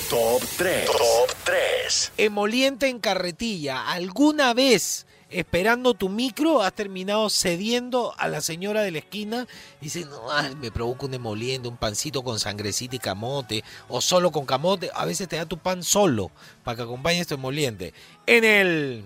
[0.08, 0.86] Top 3.
[0.86, 2.12] Top 3.
[2.18, 8.90] emoliente en carretilla, ¿alguna vez esperando tu micro has terminado cediendo a la señora de
[8.90, 9.46] la esquina?
[9.80, 14.00] Y dices, no, ay, me provoca un emoliente, un pancito con sangrecita y camote, o
[14.00, 14.90] solo con camote.
[14.94, 16.30] A veces te da tu pan solo
[16.64, 17.94] para que acompañes tu emoliente.
[18.26, 19.04] En el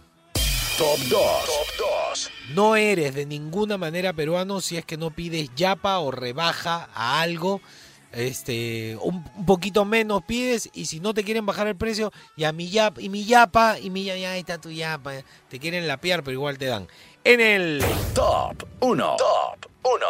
[0.78, 1.08] Top 2.
[1.08, 2.30] Top 2.
[2.54, 7.22] no eres de ninguna manera peruano si es que no pides yapa o rebaja a
[7.22, 7.62] algo.
[8.12, 12.52] Este, un, un poquito menos pides y si no te quieren bajar el precio, ya
[12.52, 15.12] mi yapa, y mi yapa, y mi ya, ya ahí está tu yapa.
[15.48, 16.88] Te quieren lapear, pero igual te dan.
[17.24, 17.84] En el
[18.14, 19.16] Top 1.
[19.16, 20.06] Top 1.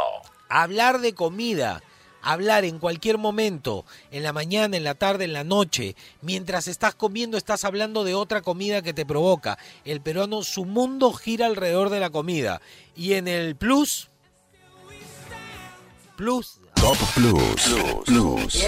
[0.49, 1.83] hablar de comida,
[2.23, 6.95] hablar en cualquier momento, en la mañana, en la tarde, en la noche, mientras estás
[6.95, 9.59] comiendo estás hablando de otra comida que te provoca.
[9.85, 12.61] El peruano, su mundo gira alrededor de la comida.
[12.95, 14.11] Y en el plus,
[16.17, 17.75] plus, Top Plus.
[18.05, 18.67] Plus.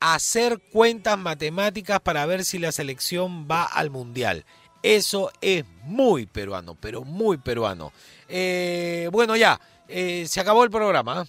[0.00, 4.44] hacer cuentas matemáticas para ver si la selección va al mundial.
[4.82, 7.92] Eso es muy peruano, pero muy peruano.
[8.28, 11.26] Eh, bueno, ya, eh, se acabó el programa.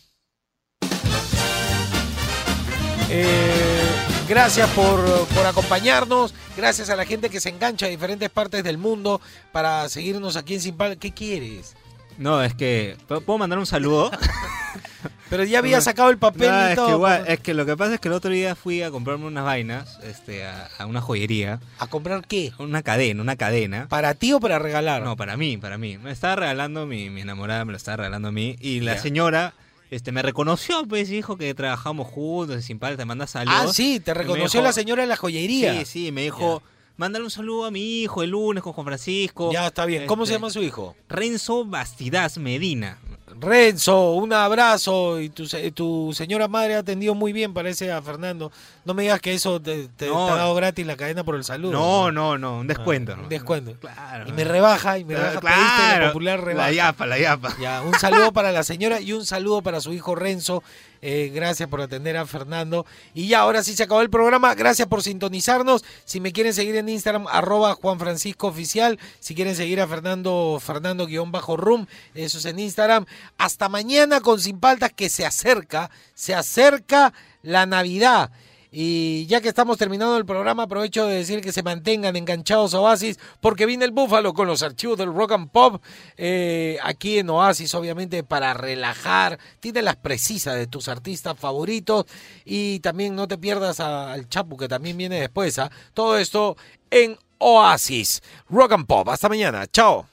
[3.09, 3.91] Eh,
[4.27, 6.33] gracias por, por acompañarnos.
[6.57, 10.55] Gracias a la gente que se engancha de diferentes partes del mundo para seguirnos aquí
[10.55, 10.97] en Sin Pal.
[10.97, 11.75] ¿Qué quieres?
[12.17, 12.97] No, es que.
[13.07, 14.11] ¿Puedo mandar un saludo?
[15.33, 16.85] Pero ya había sacado el papel No, y es todo.
[16.87, 19.25] Que igual- es que lo que pasa es que el otro día fui a comprarme
[19.25, 21.59] unas vainas este, a, a una joyería.
[21.79, 22.51] ¿A comprar qué?
[22.59, 23.87] Una cadena, una cadena.
[23.89, 25.01] ¿Para ti o para regalar?
[25.01, 25.97] No, para mí, para mí.
[25.97, 28.57] Me estaba regalando mi, mi enamorada, me lo estaba regalando a mí.
[28.59, 29.55] Y la señora
[29.89, 33.65] este, me reconoció, pues dijo que trabajamos juntos, sin padre, te manda saludos.
[33.69, 35.79] Ah, sí, te reconoció dijo- la señora de la joyería.
[35.79, 36.61] Sí, sí, me dijo,
[36.97, 39.51] mándale un saludo a mi hijo el lunes con Juan Francisco.
[39.51, 40.05] Ya, está bien.
[40.05, 40.95] ¿Cómo se Este, llama su hijo?
[41.09, 42.97] Renzo Bastidaz Medina.
[43.39, 45.19] Renzo, un abrazo.
[45.19, 48.51] Y tu, tu señora madre ha atendido muy bien, parece, a Fernando.
[48.85, 50.25] No me digas que eso te, te- No.
[50.27, 51.71] te ha dado gratis la cadena por el saludo.
[51.71, 53.13] No, no, no, un descuento.
[53.17, 53.73] Ah, un descuento.
[53.79, 54.27] Claro.
[54.27, 55.33] Y me rebaja, y me rebaja.
[55.35, 56.07] La claro.
[56.07, 56.67] popular rebaja.
[56.69, 57.55] La yapa, la yapa.
[57.59, 60.63] Ya, un saludo para la señora y un saludo para su hijo Renzo.
[61.05, 62.85] Eh, gracias por atender a Fernando.
[63.13, 64.55] Y ya, ahora sí se acabó el programa.
[64.55, 65.83] Gracias por sintonizarnos.
[66.05, 68.97] Si me quieren seguir en Instagram, arroba Juan Francisco Oficial.
[69.19, 73.05] Si quieren seguir a Fernando, Fernando-Room, eso es en Instagram.
[73.37, 78.31] Hasta mañana con Sin Paltas que se acerca, se acerca la Navidad.
[78.75, 82.79] Y ya que estamos terminando el programa, aprovecho de decir que se mantengan enganchados a
[82.79, 85.79] Oasis, porque viene el Búfalo con los archivos del Rock and Pop
[86.17, 89.37] eh, aquí en Oasis, obviamente para relajar.
[89.59, 92.05] Tiene las precisas de tus artistas favoritos
[92.45, 95.59] y también no te pierdas al Chapu que también viene después.
[95.59, 95.69] ¿ah?
[95.93, 96.57] Todo esto
[96.89, 99.07] en Oasis, Rock and Pop.
[99.07, 100.12] Hasta mañana, chao.